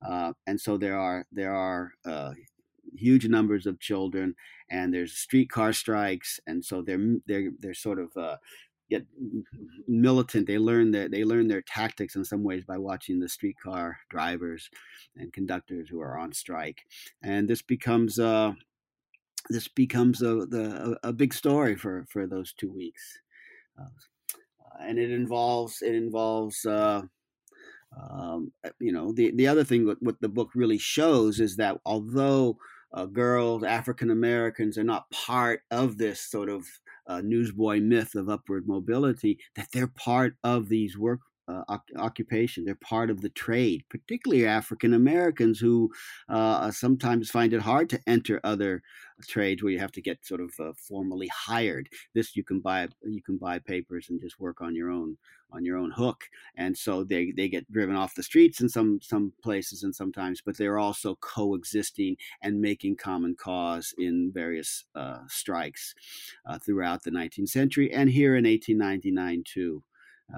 uh, 0.07 0.35
and 0.47 0.61
so 0.61 0.77
there 0.77 0.99
are 0.99 1.25
there 1.33 1.55
are 1.55 1.93
uh, 2.05 2.33
huge 2.95 3.27
numbers 3.29 3.67
of 3.67 3.81
children, 3.81 4.35
and 4.69 4.93
there's 4.93 5.17
streetcar 5.17 5.73
strikes, 5.73 6.41
and 6.47 6.65
so 6.65 6.83
they're 6.83 7.17
they're 7.27 7.51
they're 7.59 7.75
sort 7.75 7.99
of 7.99 8.17
uh, 8.17 8.37
get 8.91 9.07
militant. 9.89 10.47
They 10.47 10.59
learn 10.59 10.91
their 10.91 11.09
they 11.09 11.25
learn 11.25 11.49
their 11.49 11.63
tactics 11.63 12.17
in 12.17 12.25
some 12.25 12.43
ways 12.43 12.65
by 12.65 12.77
watching 12.77 13.21
the 13.21 13.29
streetcar 13.29 13.97
drivers 14.11 14.69
and 15.17 15.33
conductors 15.33 15.89
who 15.89 16.01
are 16.01 16.19
on 16.19 16.33
strike, 16.33 16.83
and 17.23 17.49
this 17.49 17.63
becomes 17.63 18.19
uh, 18.19 18.53
this 19.49 19.69
becomes 19.69 20.21
a 20.23 20.47
the, 20.47 20.99
a, 21.03 21.13
big 21.13 21.33
story 21.33 21.77
for 21.77 22.05
for 22.11 22.27
those 22.27 22.53
two 22.53 22.71
weeks, 22.71 23.03
uh, 23.81 23.87
and 24.81 24.99
it 24.99 25.11
involves 25.11 25.81
it 25.83 25.95
involves. 25.95 26.67
Uh, 26.67 27.03
um, 27.99 28.53
you 28.79 28.93
know 28.93 29.13
the 29.13 29.33
the 29.33 29.49
other 29.49 29.65
thing 29.65 29.85
what, 29.85 30.01
what 30.01 30.21
the 30.21 30.29
book 30.29 30.51
really 30.55 30.79
shows 30.79 31.41
is 31.41 31.57
that 31.57 31.77
although 31.85 32.57
uh, 32.93 33.05
girls 33.05 33.65
African 33.65 34.11
Americans 34.11 34.79
are 34.79 34.85
not 34.85 35.11
part 35.11 35.63
of 35.73 35.99
this 35.99 36.21
sort 36.21 36.49
of 36.49 36.65
Uh, 37.11 37.21
newsboy 37.25 37.81
myth 37.81 38.15
of 38.15 38.29
upward 38.29 38.69
mobility 38.69 39.37
that 39.57 39.67
they're 39.73 39.89
part 39.89 40.37
of 40.45 40.69
these 40.69 40.97
work 40.97 41.19
uh, 41.51 41.79
occupation. 41.97 42.65
They're 42.65 42.75
part 42.75 43.11
of 43.11 43.21
the 43.21 43.29
trade, 43.31 43.85
particularly 43.89 44.47
African 44.47 44.95
Americans 44.95 45.59
who 45.59 45.91
uh, 46.29 46.71
sometimes 46.71 47.31
find 47.31 47.53
it 47.53 47.63
hard 47.63 47.91
to 47.91 48.01
enter 48.07 48.41
other 48.45 48.83
trades 49.29 49.63
where 49.63 49.73
you 49.73 49.79
have 49.79 49.93
to 49.93 50.03
get 50.03 50.25
sort 50.25 50.41
of 50.41 50.53
uh, 50.59 50.73
formally 50.77 51.29
hired. 51.29 51.89
This 52.15 52.37
you 52.37 52.45
can 52.45 52.61
buy 52.61 52.89
you 53.05 53.23
can 53.23 53.37
buy 53.37 53.59
papers 53.59 54.07
and 54.09 54.21
just 54.21 54.41
work 54.41 54.61
on 54.61 54.75
your 54.75 54.91
own 54.91 55.17
on 55.53 55.65
your 55.65 55.77
own 55.77 55.91
hook, 55.91 56.25
and 56.57 56.77
so 56.77 57.05
they 57.05 57.33
they 57.37 57.49
get 57.49 57.71
driven 57.73 57.97
off 57.97 58.15
the 58.15 58.23
streets 58.23 58.61
in 58.61 58.69
some 58.69 59.01
some 59.03 59.33
places 59.43 59.83
and 59.83 59.95
sometimes, 59.95 60.41
but 60.45 60.57
they're 60.57 60.79
also 60.79 61.17
coexisting 61.17 62.17
and 62.43 62.61
making 62.61 62.97
common 62.97 63.35
cause 63.35 63.95
in 63.99 64.31
various 64.33 64.85
uh, 64.95 65.19
strikes 65.29 65.95
uh, 66.47 66.59
throughout 66.59 67.03
the 67.03 67.11
19th 67.11 67.49
century 67.49 67.93
and 67.93 68.11
here 68.11 68.37
in 68.37 68.45
1899 68.45 69.45
too. 69.47 69.83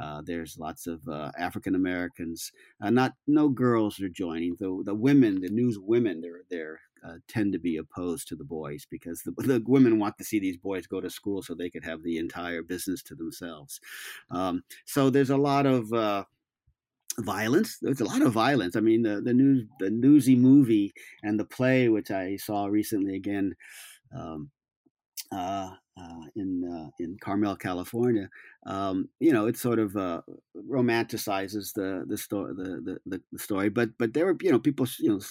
Uh, 0.00 0.22
there's 0.24 0.58
lots 0.58 0.86
of 0.86 1.06
uh, 1.08 1.30
African 1.38 1.74
Americans. 1.74 2.52
Uh, 2.80 2.90
not 2.90 3.12
no 3.26 3.48
girls 3.48 4.00
are 4.00 4.08
joining. 4.08 4.56
The 4.58 4.82
the 4.84 4.94
women, 4.94 5.40
the 5.40 5.48
news 5.48 5.78
women, 5.78 6.20
they're 6.20 6.42
they're 6.50 6.80
uh, 7.06 7.16
tend 7.28 7.52
to 7.52 7.58
be 7.58 7.78
opposed 7.78 8.28
to 8.28 8.36
the 8.36 8.44
boys 8.44 8.86
because 8.88 9.22
the, 9.22 9.32
the 9.38 9.62
women 9.66 9.98
want 9.98 10.16
to 10.18 10.24
see 10.24 10.38
these 10.38 10.56
boys 10.56 10.86
go 10.86 11.00
to 11.00 11.10
school 11.10 11.42
so 11.42 11.54
they 11.54 11.70
could 11.70 11.84
have 11.84 12.02
the 12.02 12.18
entire 12.18 12.62
business 12.62 13.02
to 13.02 13.14
themselves. 13.14 13.80
Um, 14.30 14.62
so 14.84 15.10
there's 15.10 15.30
a 15.30 15.36
lot 15.36 15.66
of 15.66 15.92
uh, 15.92 16.24
violence. 17.18 17.78
There's 17.80 18.00
a 18.00 18.04
lot 18.04 18.22
of 18.22 18.32
violence. 18.32 18.76
I 18.76 18.80
mean, 18.80 19.02
the 19.02 19.20
the 19.20 19.34
news 19.34 19.66
the 19.80 19.90
newsy 19.90 20.36
movie 20.36 20.92
and 21.22 21.38
the 21.38 21.44
play, 21.44 21.88
which 21.88 22.10
I 22.10 22.36
saw 22.36 22.66
recently 22.66 23.16
again. 23.16 23.54
Um, 24.16 24.50
uh, 26.00 26.24
in 26.36 26.64
uh, 26.64 26.90
in 26.98 27.16
Carmel, 27.20 27.56
California, 27.56 28.28
um, 28.66 29.08
you 29.20 29.32
know, 29.32 29.46
it 29.46 29.56
sort 29.56 29.78
of 29.78 29.96
uh, 29.96 30.22
romanticizes 30.56 31.72
the 31.74 32.04
the 32.06 32.16
story 32.16 32.54
the, 32.54 32.98
the, 33.06 33.20
the 33.32 33.38
story, 33.38 33.68
but 33.68 33.90
but 33.98 34.14
there 34.14 34.26
were 34.26 34.36
you 34.40 34.50
know 34.50 34.58
people 34.58 34.86
you 34.98 35.10
know. 35.10 35.20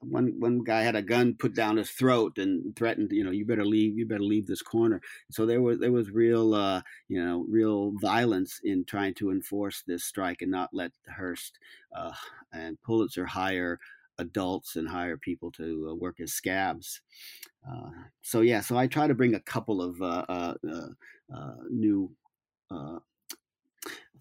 One 0.00 0.38
one 0.38 0.58
guy 0.64 0.82
had 0.82 0.96
a 0.96 1.02
gun 1.02 1.34
put 1.38 1.54
down 1.54 1.78
his 1.78 1.90
throat 1.90 2.36
and 2.36 2.76
threatened, 2.76 3.10
you 3.12 3.24
know, 3.24 3.30
you 3.30 3.46
better 3.46 3.64
leave, 3.64 3.96
you 3.96 4.04
better 4.06 4.22
leave 4.22 4.46
this 4.46 4.60
corner. 4.60 5.00
So 5.30 5.46
there 5.46 5.62
was 5.62 5.78
there 5.78 5.92
was 5.92 6.10
real, 6.10 6.52
uh, 6.54 6.82
you 7.08 7.24
know, 7.24 7.46
real 7.48 7.92
violence 8.02 8.60
in 8.62 8.84
trying 8.84 9.14
to 9.14 9.30
enforce 9.30 9.82
this 9.86 10.04
strike 10.04 10.42
and 10.42 10.50
not 10.50 10.74
let 10.74 10.92
Hearst 11.08 11.58
uh, 11.96 12.12
and 12.52 12.76
Pulitzer 12.82 13.24
hire 13.24 13.80
adults 14.18 14.76
and 14.76 14.88
hire 14.88 15.16
people 15.16 15.50
to 15.52 15.88
uh, 15.90 15.94
work 15.94 16.20
as 16.20 16.32
scabs. 16.32 17.00
Uh, 17.68 17.90
so 18.22 18.40
yeah, 18.40 18.60
so 18.60 18.76
I 18.76 18.86
try 18.86 19.06
to 19.06 19.14
bring 19.14 19.34
a 19.34 19.40
couple 19.40 19.82
of 19.82 20.00
uh, 20.00 20.24
uh, 20.28 20.54
uh, 20.68 21.34
uh 21.34 21.54
new 21.70 22.10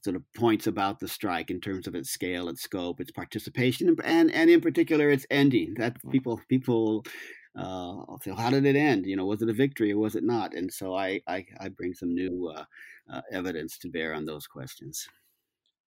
sort 0.03 0.15
of 0.17 0.23
points 0.35 0.67
about 0.67 0.99
the 0.99 1.07
strike 1.07 1.49
in 1.49 1.61
terms 1.61 1.87
of 1.87 1.95
its 1.95 2.09
scale, 2.09 2.49
its 2.49 2.61
scope, 2.61 2.99
its 2.99 3.11
participation, 3.11 3.95
and 4.03 4.31
and 4.31 4.49
in 4.49 4.61
particular 4.61 5.09
its 5.09 5.25
ending. 5.29 5.73
That 5.75 5.97
people 6.11 6.41
people 6.49 7.05
uh, 7.57 8.17
say, 8.21 8.31
how 8.31 8.49
did 8.49 8.65
it 8.65 8.75
end? 8.75 9.05
You 9.05 9.15
know, 9.15 9.25
was 9.25 9.41
it 9.41 9.49
a 9.49 9.53
victory 9.53 9.91
or 9.91 9.99
was 9.99 10.15
it 10.15 10.23
not? 10.23 10.53
And 10.53 10.71
so 10.71 10.95
I 10.95 11.21
I, 11.27 11.45
I 11.59 11.69
bring 11.69 11.93
some 11.93 12.13
new 12.13 12.51
uh, 12.55 12.65
uh, 13.11 13.21
evidence 13.31 13.77
to 13.79 13.89
bear 13.89 14.13
on 14.13 14.25
those 14.25 14.47
questions. 14.47 15.07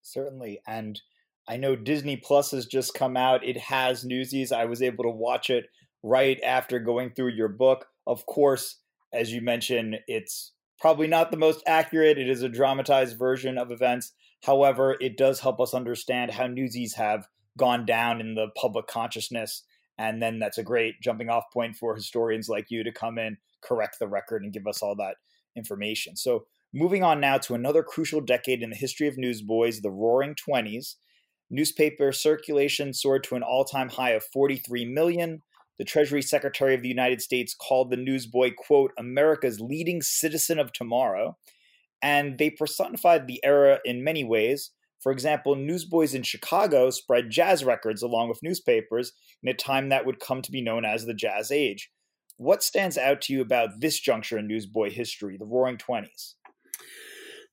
Certainly, 0.02 0.60
and 0.66 1.00
I 1.48 1.56
know 1.56 1.76
Disney 1.76 2.16
Plus 2.16 2.50
has 2.50 2.66
just 2.66 2.94
come 2.94 3.16
out. 3.16 3.44
It 3.44 3.56
has 3.56 4.04
Newsies. 4.04 4.52
I 4.52 4.64
was 4.64 4.82
able 4.82 5.04
to 5.04 5.11
watch 5.11 5.48
it 5.50 5.66
right 6.02 6.40
after 6.42 6.78
going 6.78 7.11
through 7.11 7.30
your 7.30 7.48
book. 7.48 7.87
Of 8.06 8.26
course, 8.26 8.80
as 9.12 9.32
you 9.32 9.40
mentioned, 9.40 9.98
it's 10.06 10.52
probably 10.80 11.06
not 11.06 11.30
the 11.30 11.37
most 11.37 11.62
accurate. 11.66 12.18
It 12.18 12.28
is 12.28 12.42
a 12.42 12.48
dramatized 12.48 13.18
version 13.18 13.59
of 13.59 13.70
events. 13.70 14.12
However, 14.44 14.96
it 15.00 15.16
does 15.16 15.40
help 15.40 15.61
us 15.61 15.74
understand 15.74 16.32
how 16.32 16.46
Newsies 16.46 16.94
have 16.94 17.26
gone 17.56 17.87
down 17.87 18.20
in 18.20 18.35
the 18.35 18.48
public 18.56 18.87
consciousness. 18.87 19.62
And 19.98 20.22
then 20.22 20.38
that's 20.38 20.59
a 20.59 20.62
great 20.62 21.00
jumping 21.00 21.30
off 21.30 21.44
point 21.52 21.76
for 21.76 21.94
historians 21.94 22.48
like 22.48 22.66
you 22.70 22.85
to 22.85 22.92
come 22.92 23.18
in, 23.18 23.38
correct 23.62 23.98
the 23.98 24.09
record, 24.09 24.42
and 24.42 24.52
give 24.52 24.66
us 24.66 24.82
all 24.82 24.94
that 24.96 25.16
information. 25.56 26.16
So, 26.16 26.46
moving 26.74 27.02
on 27.02 27.20
now 27.20 27.38
to 27.38 27.54
another 27.54 27.82
crucial 27.82 28.20
decade 28.20 28.62
in 28.62 28.68
the 28.68 28.76
history 28.76 29.09
of 29.09 29.16
newsboys, 29.16 29.80
the 29.80 29.90
Roaring 29.90 30.35
Twenties. 30.35 30.96
Newspaper 31.50 32.12
circulation 32.12 32.92
soared 32.92 33.24
to 33.24 33.37
an 33.37 33.42
all 33.42 33.64
time 33.64 33.88
high 33.88 34.11
of 34.11 34.24
43 34.24 34.85
million. 34.85 35.42
The 35.78 35.85
Treasury 35.85 36.22
Secretary 36.22 36.74
of 36.74 36.82
the 36.82 36.88
United 36.88 37.20
States 37.20 37.54
called 37.54 37.90
the 37.90 37.96
newsboy, 37.96 38.52
quote, 38.56 38.92
America's 38.98 39.61
leading 39.61 40.02
citizen 40.02 40.59
of 40.59 40.72
tomorrow. 40.72 41.37
And 42.02 42.38
they 42.38 42.50
personified 42.50 43.26
the 43.26 43.40
era 43.44 43.78
in 43.85 44.04
many 44.04 44.24
ways. 44.24 44.70
For 45.00 45.12
example, 45.12 45.54
newsboys 45.54 46.14
in 46.14 46.22
Chicago 46.22 46.90
spread 46.90 47.30
jazz 47.30 47.64
records 47.64 48.02
along 48.02 48.28
with 48.28 48.42
newspapers 48.42 49.12
in 49.42 49.48
a 49.48 49.54
time 49.54 49.90
that 49.90 50.06
would 50.06 50.18
come 50.18 50.42
to 50.42 50.50
be 50.50 50.62
known 50.62 50.85
as 50.85 51.04
the 51.04 51.14
Jazz 51.14 51.52
Age. 51.52 51.90
What 52.38 52.62
stands 52.62 52.98
out 52.98 53.22
to 53.22 53.32
you 53.32 53.40
about 53.40 53.80
this 53.80 54.00
juncture 54.00 54.38
in 54.38 54.48
newsboy 54.48 54.90
history, 54.90 55.37
the 55.37 55.46
Roaring 55.46 55.78
Twenties? 55.78 56.35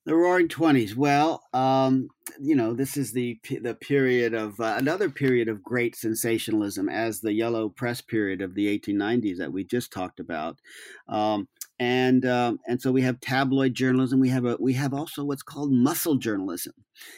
The 0.05 0.15
Roaring 0.15 0.49
Twenties. 0.49 0.97
Well, 0.97 1.43
um, 1.53 2.09
you 2.37 2.55
know, 2.55 2.73
this 2.73 2.97
is 2.97 3.13
the 3.13 3.39
the 3.61 3.73
period 3.73 4.33
of 4.33 4.59
uh, 4.59 4.75
another 4.77 5.09
period 5.09 5.47
of 5.47 5.63
great 5.63 5.95
sensationalism, 5.95 6.89
as 6.89 7.21
the 7.21 7.31
Yellow 7.31 7.69
Press 7.69 8.01
period 8.01 8.41
of 8.41 8.53
the 8.53 8.67
1890s 8.77 9.37
that 9.37 9.53
we 9.53 9.63
just 9.63 9.93
talked 9.93 10.19
about, 10.19 10.59
um, 11.07 11.47
and 11.79 12.25
um, 12.25 12.59
and 12.67 12.81
so 12.81 12.91
we 12.91 13.01
have 13.03 13.21
tabloid 13.21 13.75
journalism. 13.75 14.19
We 14.19 14.27
have 14.27 14.43
a 14.43 14.57
we 14.59 14.73
have 14.73 14.93
also 14.93 15.23
what's 15.23 15.41
called 15.41 15.71
muscle 15.71 16.15
journalism, 16.15 16.73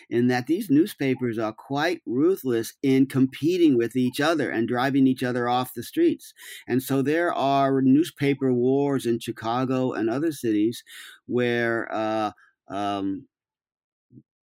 in 0.07 0.27
that 0.27 0.45
these 0.45 0.69
newspapers 0.69 1.39
are 1.39 1.53
quite 1.53 2.03
ruthless 2.05 2.73
in 2.83 3.07
competing 3.07 3.77
with 3.77 3.95
each 3.95 4.21
other 4.21 4.51
and 4.51 4.67
driving 4.67 5.07
each 5.07 5.23
other 5.23 5.49
off 5.49 5.73
the 5.73 5.81
streets. 5.81 6.35
And 6.67 6.83
so 6.83 7.01
there 7.01 7.33
are 7.33 7.81
newspaper 7.81 8.53
wars 8.53 9.07
in 9.07 9.17
Chicago 9.19 9.93
and 9.93 10.07
other 10.07 10.31
cities 10.31 10.83
where. 11.25 11.91
Uh, 11.91 12.31
um, 12.69 13.27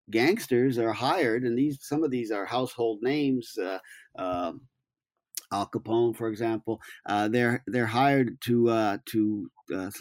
gangsters 0.09 0.77
are 0.77 0.93
hired, 0.93 1.43
and 1.43 1.57
these 1.57 1.79
some 1.81 2.03
of 2.03 2.11
these 2.11 2.31
are 2.31 2.45
household 2.45 2.99
names. 3.01 3.57
Uh, 3.57 3.79
uh, 4.17 4.53
Al 5.51 5.67
Capone, 5.67 6.15
for 6.15 6.27
example, 6.27 6.79
uh, 7.07 7.27
they're 7.27 7.63
they're 7.67 7.85
hired 7.85 8.39
to 8.41 8.69
uh, 8.69 8.97
to 9.07 9.49
uh, 9.75 9.91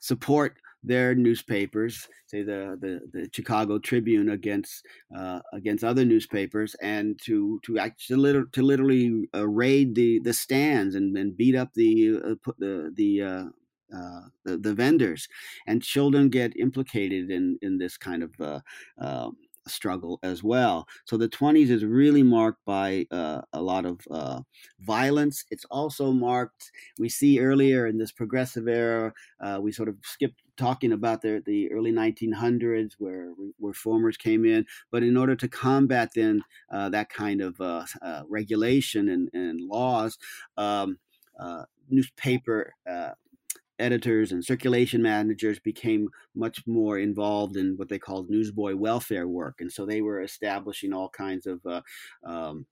support 0.00 0.56
their 0.84 1.12
newspapers, 1.14 2.08
say 2.26 2.42
the, 2.42 2.78
the, 2.80 3.00
the 3.12 3.28
Chicago 3.32 3.78
Tribune 3.78 4.30
against 4.30 4.84
uh, 5.16 5.40
against 5.52 5.84
other 5.84 6.04
newspapers, 6.04 6.74
and 6.82 7.18
to 7.24 7.60
to 7.64 7.78
actually 7.78 8.44
to 8.52 8.62
literally 8.62 9.28
raid 9.34 9.94
the, 9.94 10.20
the 10.20 10.32
stands 10.32 10.94
and, 10.94 11.16
and 11.16 11.36
beat 11.36 11.56
up 11.56 11.72
the 11.74 12.36
the 12.58 12.92
the 12.94 13.50
uh, 13.94 14.22
the, 14.44 14.56
the, 14.58 14.74
vendors, 14.74 15.28
and 15.66 15.82
children 15.82 16.28
get 16.28 16.56
implicated 16.56 17.30
in 17.30 17.58
in 17.62 17.78
this 17.78 17.96
kind 17.96 18.22
of 18.22 18.40
uh, 18.40 18.60
uh, 19.00 19.30
struggle 19.66 20.18
as 20.22 20.42
well. 20.42 20.86
So 21.04 21.16
the 21.16 21.28
20s 21.28 21.70
is 21.70 21.84
really 21.84 22.22
marked 22.22 22.64
by 22.64 23.06
uh, 23.10 23.42
a 23.52 23.60
lot 23.60 23.84
of 23.84 24.00
uh, 24.10 24.40
violence. 24.80 25.44
It's 25.50 25.64
also 25.70 26.12
marked. 26.12 26.70
We 26.98 27.08
see 27.08 27.40
earlier 27.40 27.86
in 27.86 27.98
this 27.98 28.12
progressive 28.12 28.68
era, 28.68 29.12
uh, 29.40 29.58
we 29.60 29.72
sort 29.72 29.88
of 29.88 29.96
skipped 30.02 30.42
talking 30.56 30.92
about 30.92 31.22
the, 31.22 31.42
the 31.46 31.70
early 31.70 31.92
1900s 31.92 32.94
where 32.98 33.32
reformers 33.60 34.16
came 34.16 34.44
in. 34.44 34.66
But 34.90 35.02
in 35.02 35.16
order 35.16 35.36
to 35.36 35.48
combat 35.48 36.10
then 36.14 36.42
that 36.70 37.10
kind 37.10 37.42
of 37.42 37.60
regulation 38.28 39.08
and, 39.08 39.30
and 39.32 39.60
laws. 39.60 40.18
Um, 40.56 40.98
uh, 41.38 41.64
newspaper 41.88 42.74
uh, 42.88 43.10
editors 43.78 44.32
and 44.32 44.44
circulation 44.44 45.02
managers 45.02 45.58
became 45.58 46.08
much 46.34 46.66
more 46.66 46.98
involved 46.98 47.56
in 47.56 47.76
what 47.76 47.88
they 47.88 47.98
called 47.98 48.30
newsboy 48.30 48.74
welfare 48.76 49.28
work, 49.28 49.60
and 49.60 49.72
so 49.72 49.86
they 49.86 50.00
were 50.00 50.22
establishing 50.22 50.92
all 50.92 51.08
kinds 51.08 51.46
of 51.46 51.64
uh, 51.66 51.82
um, 52.24 52.66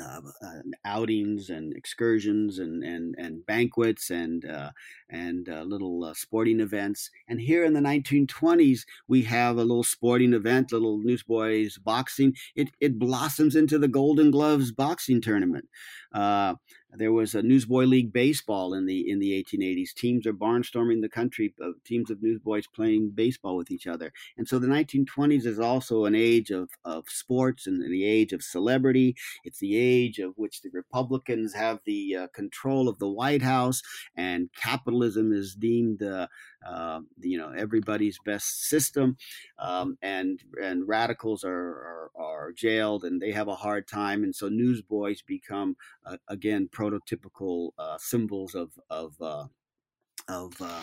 uh, 0.00 0.20
uh, 0.42 0.60
outings 0.84 1.50
and 1.50 1.74
excursions 1.76 2.58
and 2.60 2.84
and, 2.84 3.14
and 3.18 3.44
banquets 3.46 4.10
and 4.10 4.44
uh, 4.44 4.70
and 5.10 5.48
uh, 5.48 5.62
little 5.62 6.04
uh, 6.04 6.14
sporting 6.14 6.60
events. 6.60 7.10
And 7.28 7.40
here 7.40 7.64
in 7.64 7.72
the 7.72 7.80
1920s, 7.80 8.80
we 9.08 9.22
have 9.22 9.56
a 9.56 9.64
little 9.64 9.82
sporting 9.82 10.34
event, 10.34 10.72
little 10.72 10.98
Newsboys 10.98 11.78
boxing. 11.78 12.34
It 12.54 12.68
it 12.80 12.98
blossoms 12.98 13.56
into 13.56 13.78
the 13.78 13.88
Golden 13.88 14.30
Gloves 14.30 14.70
boxing 14.70 15.20
tournament. 15.20 15.68
There 16.94 17.12
was 17.12 17.34
a 17.34 17.42
Newsboy 17.42 17.84
League 17.84 18.12
baseball 18.12 18.72
in 18.72 18.86
the 18.86 19.10
in 19.10 19.18
the 19.18 19.32
1880s. 19.44 19.92
Teams 19.94 20.26
are 20.26 20.32
barnstorming 20.32 21.02
the 21.02 21.08
country. 21.08 21.54
Uh, 21.62 21.72
teams 21.84 22.10
of 22.10 22.22
newsboys 22.22 22.66
playing 22.66 23.10
baseball 23.10 23.56
with 23.56 23.70
each 23.70 23.86
other. 23.86 24.10
And 24.38 24.48
so 24.48 24.58
the 24.58 24.68
1920s 24.68 25.44
is 25.44 25.60
also 25.60 26.06
an 26.06 26.14
age 26.14 26.50
of 26.50 26.70
of 26.84 27.08
sports 27.08 27.66
and 27.66 27.82
the 27.82 28.04
age 28.06 28.32
of 28.32 28.42
celebrity. 28.42 29.16
It's 29.44 29.58
the 29.58 29.76
age 29.76 30.18
of 30.18 30.32
which 30.36 30.62
the 30.62 30.70
Republicans 30.72 31.52
have 31.54 31.80
the 31.84 32.16
uh, 32.16 32.26
control 32.28 32.88
of 32.88 32.98
the 32.98 33.08
White 33.08 33.42
House, 33.42 33.82
and 34.16 34.48
capitalism 34.56 35.30
is 35.32 35.54
deemed 35.54 36.02
uh, 36.02 36.28
uh, 36.66 37.00
you 37.18 37.38
know 37.38 37.50
everybody's 37.56 38.18
best 38.24 38.64
system, 38.68 39.16
um, 39.58 39.98
and 40.02 40.42
and 40.62 40.88
radicals 40.88 41.44
are, 41.44 41.50
are, 41.50 42.10
are 42.16 42.52
jailed 42.52 43.04
and 43.04 43.20
they 43.20 43.32
have 43.32 43.48
a 43.48 43.54
hard 43.54 43.86
time. 43.86 44.24
And 44.24 44.34
so 44.34 44.48
newsboys 44.48 45.22
become 45.22 45.76
uh, 46.04 46.16
again 46.28 46.68
prototypical 46.70 47.70
uh, 47.78 47.98
symbols 47.98 48.54
of 48.54 48.72
of 48.90 49.14
uh, 49.20 49.46
of 50.28 50.52
uh, 50.60 50.82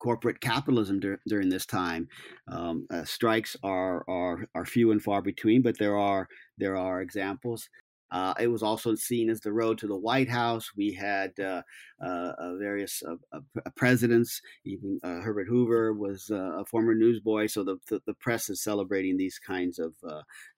corporate 0.00 0.40
capitalism 0.40 0.98
dur- 0.98 1.20
during 1.28 1.50
this 1.50 1.66
time. 1.66 2.08
Um, 2.48 2.86
uh, 2.90 3.04
strikes 3.04 3.56
are, 3.62 4.04
are 4.08 4.46
are 4.54 4.64
few 4.66 4.90
and 4.90 5.02
far 5.02 5.22
between, 5.22 5.62
but 5.62 5.78
there 5.78 5.96
are 5.96 6.28
there 6.58 6.76
are 6.76 7.00
examples. 7.00 7.68
Uh, 8.10 8.34
it 8.40 8.48
was 8.48 8.62
also 8.62 8.94
seen 8.94 9.30
as 9.30 9.40
the 9.40 9.52
road 9.52 9.78
to 9.78 9.86
the 9.86 9.96
White 9.96 10.28
House. 10.28 10.72
We 10.76 10.92
had 10.92 11.38
uh, 11.38 11.62
uh, 12.02 12.32
uh 12.38 12.56
various 12.56 13.02
uh, 13.06 13.16
uh, 13.32 13.70
presidents. 13.76 14.42
Even 14.64 14.98
Herbert 15.02 15.46
Hoover 15.48 15.92
was 15.92 16.30
a 16.30 16.64
former 16.64 16.94
newsboy, 16.94 17.46
so 17.46 17.62
the, 17.62 17.76
the, 17.88 18.00
the 18.06 18.14
press 18.14 18.50
is 18.50 18.62
celebrating 18.62 19.16
these 19.16 19.38
kinds 19.38 19.78
of 19.78 19.94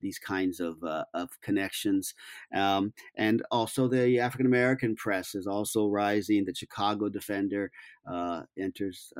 these 0.00 0.18
kinds 0.18 0.60
of 0.60 0.82
of 0.82 1.28
connections. 1.42 2.14
Um, 2.54 2.92
and 3.16 3.42
also 3.50 3.88
the 3.88 4.18
African 4.20 4.46
American 4.46 4.96
press 4.96 5.34
is 5.34 5.46
also 5.46 5.88
rising. 5.88 6.44
The 6.44 6.54
Chicago 6.54 7.08
Defender 7.08 7.70
enters 8.58 9.12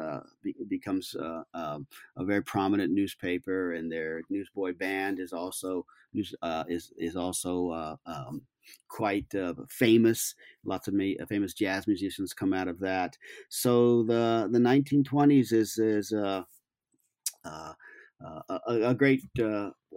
be, 0.42 0.54
becomes 0.68 1.16
um, 1.54 1.86
a 2.16 2.24
very 2.24 2.42
prominent 2.42 2.92
newspaper, 2.92 3.72
and 3.74 3.90
their 3.90 4.22
newsboy 4.30 4.74
band 4.74 5.18
is 5.18 5.32
also 5.32 5.86
uh, 6.42 6.64
is 6.68 6.92
is 6.96 7.16
also 7.16 7.70
uh, 7.70 7.96
um, 8.06 8.42
quite 8.88 9.34
uh, 9.34 9.54
famous. 9.68 10.34
Lots 10.64 10.88
of 10.88 10.94
ma- 10.94 11.24
famous 11.28 11.54
jazz 11.54 11.86
musicians 11.86 12.32
come 12.32 12.52
out 12.52 12.68
of 12.68 12.78
that. 12.80 13.16
So 13.48 14.02
the 14.02 14.48
the 14.50 14.58
1920s 14.58 15.52
is 15.52 15.78
is 15.78 16.12
uh, 16.12 16.42
uh, 17.44 17.72
uh, 18.24 18.58
a, 18.68 18.90
a, 18.90 18.94
great 18.94 19.22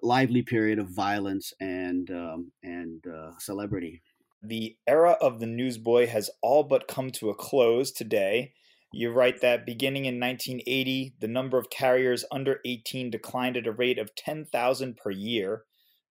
lively 0.01 0.41
period 0.41 0.79
of 0.79 0.89
violence 0.89 1.53
and 1.59 2.09
um, 2.11 2.51
and 2.63 3.05
celebrity. 3.39 4.01
The 4.41 4.77
era 4.87 5.11
of 5.21 5.39
the 5.39 5.47
newsboy 5.47 6.07
has 6.07 6.29
all 6.41 6.63
but 6.63 6.87
come 6.87 7.11
to 7.11 7.29
a 7.29 7.35
close 7.35 7.91
today. 7.91 8.53
You 8.91 9.11
write 9.11 9.41
that 9.41 9.65
beginning 9.65 10.05
in 10.05 10.19
1980, 10.19 11.15
the 11.19 11.27
number 11.27 11.57
of 11.57 11.69
carriers 11.69 12.23
under 12.31 12.59
18 12.65 13.09
declined 13.09 13.57
at 13.57 13.67
a 13.67 13.71
rate 13.71 13.99
of 13.99 14.15
10,000 14.15 14.95
per 14.95 15.11
year. 15.11 15.63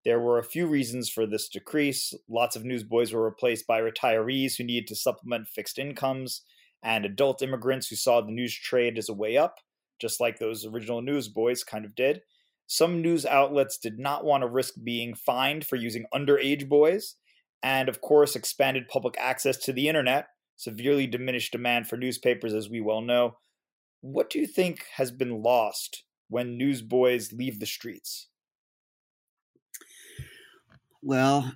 There 0.05 0.21
were 0.21 0.39
a 0.39 0.45
few 0.45 0.67
reasons 0.67 1.09
for 1.09 1.27
this 1.27 1.49
decrease. 1.49 2.13
Lots 2.29 2.57
of 2.57 2.65
newsboys 2.65 3.13
were 3.13 3.25
replaced 3.25 3.67
by 3.67 3.81
retirees 3.81 4.57
who 4.57 4.65
needed 4.65 4.87
to 4.89 4.97
supplement 4.97 5.49
fixed 5.49 5.79
incomes, 5.79 6.43
and 6.83 7.07
adult 7.07 7.41
immigrants 7.41 7.89
who 7.89 7.97
saw 7.97 8.21
the 8.21 8.31
news 8.31 8.55
trade 8.55 8.99
as 8.99 9.09
a 9.09 9.15
way 9.15 9.39
up, 9.39 9.57
just 9.99 10.21
like 10.21 10.39
those 10.39 10.67
original 10.67 11.01
newsboys 11.01 11.65
kind 11.65 11.87
of 11.87 11.95
did. 11.95 12.21
Some 12.67 13.01
news 13.01 13.25
outlets 13.25 13.79
did 13.79 13.99
not 13.99 14.25
want 14.27 14.43
to 14.43 14.49
risk 14.49 14.75
being 14.83 15.15
fined 15.15 15.65
for 15.65 15.77
using 15.77 16.05
underage 16.15 16.69
boys, 16.69 17.17
and 17.63 17.89
of 17.89 18.03
course, 18.03 18.37
expanded 18.37 18.89
public 18.89 19.15
access 19.19 19.57
to 19.59 19.73
the 19.73 19.89
internet 19.89 20.27
severely 20.57 21.07
diminished 21.07 21.53
demand 21.53 21.89
for 21.89 21.97
newspapers, 21.97 22.55
as 22.55 22.69
we 22.69 22.81
well 22.81 23.01
know. 23.01 23.37
What 24.01 24.31
do 24.31 24.39
you 24.39 24.47
think 24.47 24.87
has 24.97 25.11
been 25.11 25.43
lost 25.43 26.05
when 26.29 26.59
newsboys 26.59 27.33
leave 27.33 27.61
the 27.61 27.67
streets? 27.67 28.29
Well, 31.03 31.53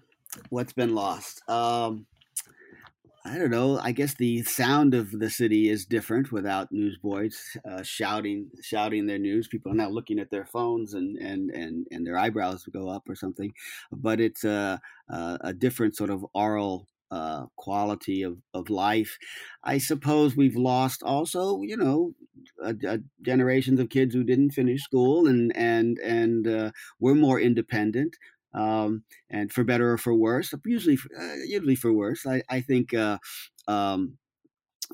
what's 0.50 0.72
been 0.72 0.94
lost? 0.94 1.42
Um, 1.48 2.06
I 3.24 3.36
don't 3.36 3.50
know. 3.50 3.78
I 3.78 3.92
guess 3.92 4.14
the 4.14 4.42
sound 4.44 4.94
of 4.94 5.10
the 5.10 5.28
city 5.28 5.68
is 5.68 5.84
different 5.84 6.32
without 6.32 6.72
newsboys 6.72 7.38
uh, 7.68 7.82
shouting 7.82 8.50
shouting 8.62 9.06
their 9.06 9.18
news. 9.18 9.48
People 9.48 9.72
are 9.72 9.74
now 9.74 9.90
looking 9.90 10.18
at 10.18 10.30
their 10.30 10.46
phones 10.46 10.94
and 10.94 11.16
and 11.18 11.50
and, 11.50 11.86
and 11.90 12.06
their 12.06 12.16
eyebrows 12.16 12.64
go 12.72 12.88
up 12.88 13.08
or 13.08 13.14
something. 13.14 13.52
But 13.92 14.20
it's 14.20 14.44
a 14.44 14.80
a, 15.08 15.38
a 15.42 15.52
different 15.52 15.96
sort 15.96 16.10
of 16.10 16.24
oral 16.32 16.88
uh, 17.10 17.46
quality 17.56 18.22
of, 18.22 18.38
of 18.54 18.70
life. 18.70 19.18
I 19.64 19.78
suppose 19.78 20.36
we've 20.36 20.56
lost 20.56 21.02
also, 21.02 21.62
you 21.62 21.76
know, 21.76 22.12
a, 22.62 22.74
a 22.86 22.98
generations 23.22 23.80
of 23.80 23.88
kids 23.90 24.14
who 24.14 24.24
didn't 24.24 24.50
finish 24.50 24.82
school 24.82 25.26
and 25.26 25.54
and 25.56 25.98
and 25.98 26.46
uh, 26.46 26.70
were 27.00 27.14
more 27.14 27.40
independent 27.40 28.16
um, 28.54 29.04
and 29.30 29.52
for 29.52 29.64
better 29.64 29.92
or 29.92 29.98
for 29.98 30.14
worse. 30.14 30.52
Usually, 30.64 30.98
uh, 31.18 31.34
usually 31.46 31.76
for 31.76 31.92
worse. 31.92 32.26
I, 32.26 32.42
I 32.48 32.60
think. 32.60 32.94
Uh, 32.94 33.18
um, 33.66 34.18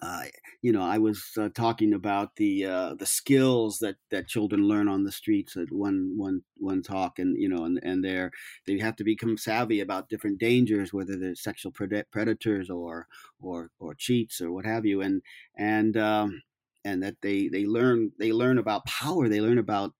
uh, 0.02 0.24
you 0.60 0.72
know, 0.72 0.82
I 0.82 0.98
was 0.98 1.30
uh, 1.38 1.48
talking 1.54 1.94
about 1.94 2.36
the 2.36 2.64
uh, 2.64 2.94
the 2.94 3.06
skills 3.06 3.78
that, 3.78 3.96
that 4.10 4.28
children 4.28 4.66
learn 4.66 4.88
on 4.88 5.04
the 5.04 5.12
streets 5.12 5.56
at 5.56 5.70
one 5.70 6.14
one 6.16 6.42
one 6.56 6.82
talk, 6.82 7.18
and 7.18 7.40
you 7.40 7.48
know, 7.48 7.64
and 7.64 7.78
and 7.82 8.04
they're 8.04 8.32
they 8.66 8.78
have 8.78 8.96
to 8.96 9.04
become 9.04 9.38
savvy 9.38 9.80
about 9.80 10.08
different 10.08 10.38
dangers, 10.38 10.92
whether 10.92 11.16
they're 11.16 11.34
sexual 11.34 11.72
pred- 11.72 12.10
predators 12.10 12.70
or 12.70 13.06
or 13.40 13.70
or 13.78 13.94
cheats 13.94 14.40
or 14.40 14.50
what 14.52 14.66
have 14.66 14.84
you, 14.84 15.00
and 15.00 15.22
and 15.56 15.96
um, 15.96 16.42
and 16.84 17.02
that 17.02 17.16
they 17.22 17.48
they 17.48 17.64
learn 17.66 18.12
they 18.18 18.32
learn 18.32 18.58
about 18.58 18.86
power 18.86 19.28
they 19.28 19.40
learn 19.40 19.58
about 19.58 19.94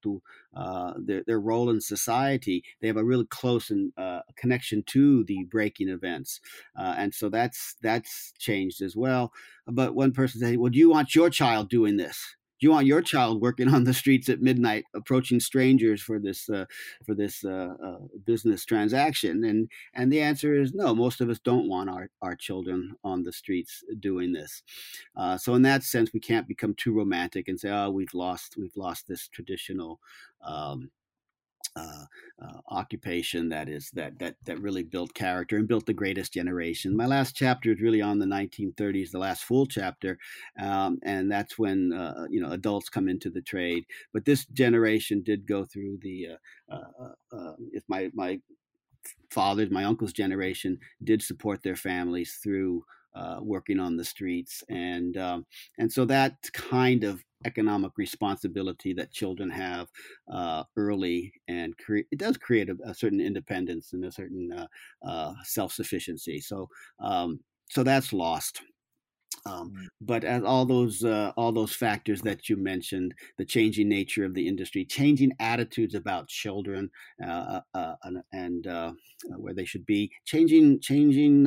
uh, 0.55 0.95
their, 0.99 1.23
their 1.27 1.41
role 1.41 1.71
in 1.71 1.81
society 1.81 2.63
they 2.81 2.87
have 2.87 2.97
a 2.97 3.05
really 3.05 3.27
close 3.27 3.71
and 3.71 3.93
uh, 3.97 4.21
connection 4.37 4.83
to 4.85 5.25
the 5.25 5.45
breaking 5.45 5.89
events 5.89 6.41
uh, 6.79 6.95
and 6.97 7.15
so 7.15 7.29
that's 7.29 7.75
that's 7.83 8.33
changed 8.39 8.83
as 8.83 8.97
well. 8.97 9.33
But 9.67 9.95
one 9.95 10.13
person 10.13 10.41
said 10.41 10.57
well 10.59 10.71
do 10.71 10.79
you 10.79 10.91
want 10.91 11.15
your 11.15 11.31
child 11.31 11.69
doing 11.69 11.97
this 11.97 12.37
you 12.65 12.71
want 12.71 12.87
your 12.87 13.03
child 13.03 13.41
working 13.41 13.69
on 13.75 13.85
the 13.85 13.95
streets 13.95 14.29
at 14.29 14.43
midnight, 14.43 14.85
approaching 14.95 15.41
strangers 15.41 16.03
for 16.03 16.19
this 16.19 16.49
uh, 16.49 16.65
for 17.07 17.15
this 17.15 17.45
uh, 17.45 17.75
uh, 17.83 17.99
business 18.25 18.65
transaction? 18.65 19.45
And 19.45 19.71
and 19.95 20.13
the 20.13 20.21
answer 20.21 20.55
is 20.55 20.73
no. 20.75 20.95
Most 20.95 21.21
of 21.21 21.31
us 21.31 21.39
don't 21.39 21.69
want 21.69 21.91
our, 21.91 22.09
our 22.23 22.35
children 22.35 22.97
on 23.05 23.23
the 23.23 23.33
streets 23.33 23.85
doing 24.01 24.33
this. 24.33 24.63
Uh, 25.17 25.37
so 25.37 25.55
in 25.55 25.63
that 25.63 25.85
sense, 25.85 26.13
we 26.13 26.21
can't 26.21 26.49
become 26.49 26.75
too 26.75 26.93
romantic 26.93 27.49
and 27.49 27.59
say, 27.59 27.71
oh, 27.71 27.91
we've 27.91 28.15
lost 28.15 28.57
we've 28.59 28.77
lost 28.77 29.07
this 29.07 29.29
traditional. 29.29 30.01
Um, 30.45 30.91
uh, 31.77 32.05
uh, 32.43 32.61
occupation 32.69 33.49
that 33.49 33.69
is 33.69 33.91
that 33.95 34.19
that 34.19 34.37
that 34.45 34.61
really 34.61 34.83
built 34.83 35.15
character 35.15 35.57
and 35.57 35.69
built 35.69 35.87
the 35.87 35.93
greatest 35.93 36.33
generation. 36.33 36.97
My 36.97 37.07
last 37.07 37.35
chapter 37.35 37.73
is 37.73 37.81
really 37.81 38.03
on 38.03 38.19
the 38.19 38.27
1930s, 38.27 39.11
the 39.11 39.19
last 39.19 39.45
full 39.45 39.67
chapter, 39.67 40.19
um, 40.61 40.99
and 41.03 41.31
that's 41.31 41.59
when 41.59 41.93
uh, 41.93 42.27
you 42.31 42.41
know 42.41 42.53
adults 42.53 42.89
come 42.89 43.09
into 43.09 43.31
the 43.31 43.43
trade. 43.43 43.85
But 44.13 44.25
this 44.25 44.47
generation 44.47 45.23
did 45.23 45.47
go 45.47 45.65
through 45.65 45.99
the. 46.03 46.29
Uh, 46.71 47.53
if 47.73 47.83
my 47.89 48.11
my 48.15 48.41
father's, 49.31 49.71
my 49.71 49.85
uncle's 49.85 50.13
generation 50.13 50.79
did 51.03 51.23
support 51.23 51.63
their 51.63 51.77
families 51.77 52.39
through 52.43 52.85
uh, 53.15 53.39
working 53.41 53.79
on 53.79 53.97
the 53.97 54.05
streets, 54.05 54.63
and 54.69 55.17
um, 55.17 55.47
and 55.79 55.93
so 55.93 56.05
that 56.05 56.37
kind 56.53 57.05
of 57.05 57.23
economic 57.45 57.93
responsibility 57.97 58.93
that 58.95 59.13
children 59.13 59.51
have 59.51 59.89
uh, 60.33 60.65
early, 60.77 61.33
and 61.49 61.77
cre- 61.79 62.09
it 62.11 62.19
does 62.19 62.37
create 62.37 62.69
a, 62.69 62.77
a, 62.85 62.95
certain 62.95 63.21
independence 63.21 63.93
and 63.93 64.05
a 64.05 64.13
certain 64.13 64.53
uh, 64.53 64.67
uh 65.07 65.35
self 65.45 65.73
sufficiency. 65.73 66.41
So 66.41 66.69
um, 67.01 67.41
so 67.71 67.83
that's 67.83 68.13
lost. 68.13 68.61
Um, 69.47 69.73
mm. 69.73 69.87
but 70.01 70.25
as 70.25 70.43
all 70.43 70.65
those 70.65 71.05
uh, 71.05 71.33
all 71.37 71.53
those 71.53 71.75
factors 71.75 72.23
that 72.23 72.49
you 72.49 72.57
mentioned, 72.57 73.15
the 73.37 73.45
changing 73.45 73.89
nature 73.89 74.25
of 74.25 74.33
the 74.33 74.47
industry, 74.47 74.85
changing 74.85 75.33
attitudes 75.39 75.95
about 75.95 76.29
children 76.29 76.91
uh, 77.23 77.61
uh, 77.75 77.95
and, 78.05 78.23
and 78.33 78.95
where 79.37 79.55
they 79.55 79.65
should 79.65 79.85
be, 79.87 80.11
changing 80.25 80.81
changing 80.81 81.47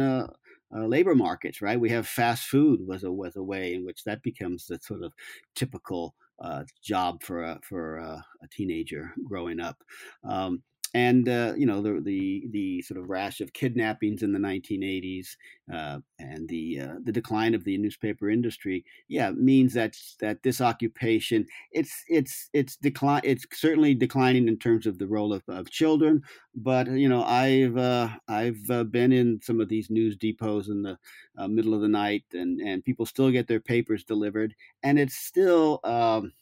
uh, 0.76 0.86
labor 0.86 1.16
markets, 1.16 1.62
right? 1.62 1.80
We 1.80 1.90
have 1.90 2.08
fast 2.08 2.48
food 2.48 2.86
was 2.86 3.04
a 3.04 3.12
was 3.12 3.36
a 3.36 3.44
way 3.44 3.74
in 3.74 3.86
which 3.86 4.04
that 4.04 4.22
becomes 4.22 4.68
the 4.68 4.80
sort 4.82 5.04
of 5.04 5.14
typical 5.56 6.16
uh, 6.40 6.64
job 6.84 7.24
for 7.24 7.44
a 7.44 7.60
for 7.64 7.98
a, 7.98 8.24
a 8.44 8.48
teenager 8.52 9.12
growing 9.26 9.60
up. 9.60 9.84
Um, 10.24 10.64
and 10.98 11.30
uh, 11.30 11.54
you 11.56 11.68
know 11.68 11.80
the, 11.80 12.02
the 12.02 12.48
the 12.50 12.82
sort 12.82 13.00
of 13.00 13.08
rash 13.08 13.40
of 13.40 13.54
kidnappings 13.54 14.24
in 14.24 14.34
the 14.34 14.40
1980s 14.40 15.28
uh, 15.72 16.00
and 16.18 16.50
the 16.50 16.82
uh, 16.82 16.96
the 17.04 17.12
decline 17.12 17.54
of 17.54 17.64
the 17.64 17.78
newspaper 17.78 18.32
industry, 18.32 18.84
yeah, 19.08 19.30
means 19.30 19.76
that 19.76 19.96
that 20.22 20.42
this 20.42 20.60
occupation 20.60 21.46
it's 21.72 22.04
it's 22.10 22.50
it's 22.54 22.78
decline 22.78 23.22
it's 23.24 23.46
certainly 23.54 23.94
declining 23.94 24.48
in 24.48 24.58
terms 24.58 24.88
of 24.88 24.98
the 24.98 25.06
role 25.06 25.34
of, 25.34 25.44
of 25.48 25.70
children. 25.70 26.24
But 26.56 26.90
you 26.90 27.10
know 27.10 27.24
I've 27.24 27.78
uh, 27.78 28.10
I've 28.28 28.72
uh, 28.72 28.84
been 28.86 29.12
in 29.12 29.40
some 29.44 29.62
of 29.62 29.70
these 29.70 29.92
news 29.92 30.16
depots 30.18 30.68
in 30.68 30.82
the 30.82 30.98
uh, 31.38 31.48
middle 31.48 31.76
of 31.76 31.82
the 31.82 31.88
night, 31.88 32.24
and 32.34 32.60
and 32.60 32.84
people 32.84 33.06
still 33.06 33.30
get 33.30 33.48
their 33.48 33.60
papers 33.60 34.04
delivered, 34.04 34.56
and 34.82 34.98
it's 34.98 35.16
still. 35.16 35.80
Um, 35.84 36.34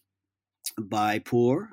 by 0.77 1.19
poor 1.19 1.69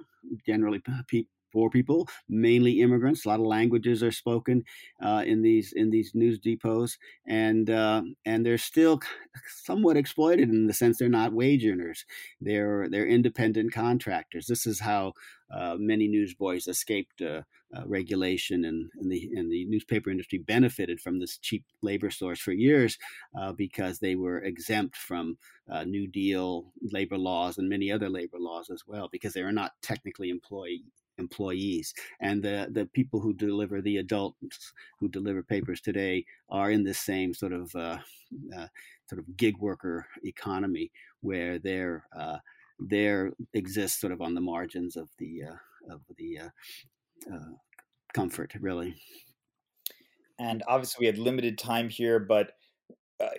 generally 0.46 0.80
people 1.08 1.32
poor 1.52 1.70
people, 1.70 2.08
mainly 2.28 2.80
immigrants. 2.80 3.24
A 3.24 3.28
lot 3.28 3.40
of 3.40 3.46
languages 3.46 4.02
are 4.02 4.12
spoken 4.12 4.64
uh, 5.02 5.22
in 5.26 5.42
these 5.42 5.72
in 5.72 5.90
these 5.90 6.12
news 6.14 6.38
depots, 6.38 6.98
and 7.26 7.70
uh, 7.70 8.02
and 8.24 8.44
they're 8.44 8.58
still 8.58 9.00
somewhat 9.46 9.96
exploited 9.96 10.50
in 10.50 10.66
the 10.66 10.72
sense 10.72 10.98
they're 10.98 11.08
not 11.08 11.32
wage 11.32 11.64
earners. 11.64 12.04
They're 12.40 12.88
they're 12.88 13.06
independent 13.06 13.72
contractors. 13.72 14.46
This 14.46 14.66
is 14.66 14.80
how 14.80 15.12
uh, 15.52 15.76
many 15.78 16.08
newsboys 16.08 16.66
escaped 16.66 17.20
uh, 17.20 17.42
uh, 17.76 17.82
regulation, 17.86 18.64
and, 18.64 18.90
and, 18.98 19.10
the 19.10 19.30
and 19.36 19.50
the 19.50 19.66
newspaper 19.66 20.10
industry 20.10 20.38
benefited 20.38 20.98
from 21.00 21.18
this 21.18 21.36
cheap 21.38 21.64
labor 21.82 22.10
source 22.10 22.40
for 22.40 22.52
years 22.52 22.96
uh, 23.38 23.52
because 23.52 23.98
they 23.98 24.14
were 24.14 24.38
exempt 24.38 24.96
from 24.96 25.36
New 25.86 26.06
Deal 26.06 26.72
labor 26.82 27.16
laws 27.16 27.56
and 27.56 27.68
many 27.68 27.90
other 27.90 28.10
labor 28.10 28.38
laws 28.38 28.68
as 28.70 28.82
well 28.86 29.08
because 29.10 29.32
they 29.32 29.42
were 29.42 29.52
not 29.52 29.72
technically 29.82 30.28
employed 30.28 30.80
employees. 31.24 31.94
And 32.20 32.42
the 32.42 32.68
the 32.70 32.86
people 32.98 33.20
who 33.20 33.32
deliver 33.32 33.80
the 33.80 33.98
adults 33.98 34.72
who 34.98 35.08
deliver 35.08 35.42
papers 35.42 35.80
today 35.80 36.24
are 36.48 36.70
in 36.70 36.84
this 36.84 36.98
same 36.98 37.34
sort 37.34 37.52
of 37.52 37.74
uh, 37.74 37.98
uh, 38.56 38.68
sort 39.08 39.20
of 39.20 39.36
gig 39.36 39.56
worker 39.58 40.06
economy 40.24 40.90
where 41.20 41.58
they're 41.58 42.04
uh, 42.18 42.38
there 42.78 43.32
exists 43.54 44.00
sort 44.00 44.12
of 44.12 44.20
on 44.20 44.34
the 44.34 44.40
margins 44.40 44.96
of 44.96 45.08
the 45.18 45.32
uh, 45.50 45.94
of 45.94 46.00
the 46.18 46.38
uh, 46.38 47.34
uh, 47.34 47.52
comfort 48.12 48.52
really. 48.60 48.94
And 50.38 50.62
obviously 50.66 51.04
we 51.04 51.06
had 51.06 51.18
limited 51.18 51.58
time 51.58 51.88
here 51.88 52.18
but 52.18 52.52